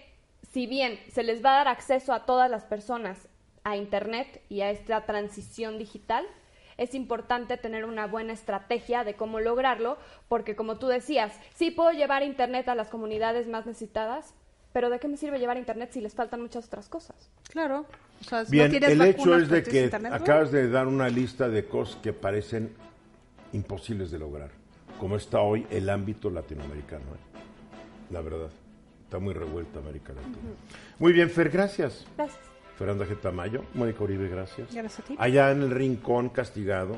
[0.53, 3.29] si bien se les va a dar acceso a todas las personas
[3.65, 6.25] a Internet y a esta transición digital,
[6.77, 11.91] es importante tener una buena estrategia de cómo lograrlo, porque como tú decías, sí puedo
[11.93, 14.35] llevar Internet a las comunidades más necesitadas,
[14.73, 17.31] pero ¿de qué me sirve llevar Internet si les faltan muchas otras cosas?
[17.49, 17.87] Claro.
[18.21, 21.09] O sea, si Bien, no tienes el hecho es de que acabas de dar una
[21.09, 22.75] lista de cosas que parecen
[23.53, 24.51] imposibles de lograr,
[25.05, 27.05] como está hoy el ámbito latinoamericano.
[27.05, 28.11] ¿eh?
[28.11, 28.49] La verdad,
[29.03, 30.55] está muy revuelta América Latina.
[30.99, 32.07] Muy bien, Fer, gracias.
[32.17, 32.41] Gracias.
[32.79, 33.21] Fernanda G.
[33.21, 34.73] Tamayo, Mónica Uribe, gracias.
[34.73, 35.15] Gracias a ti.
[35.19, 36.97] Allá en el rincón castigado,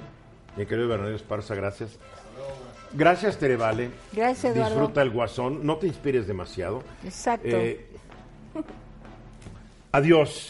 [0.56, 1.98] mi querido Bernardo Esparza, gracias.
[2.92, 3.90] Gracias, Terevale.
[4.12, 4.76] Gracias, Eduardo.
[4.76, 6.84] Disfruta el guasón, no te inspires demasiado.
[7.02, 7.48] Exacto.
[7.48, 7.88] Eh,
[9.90, 10.48] adiós.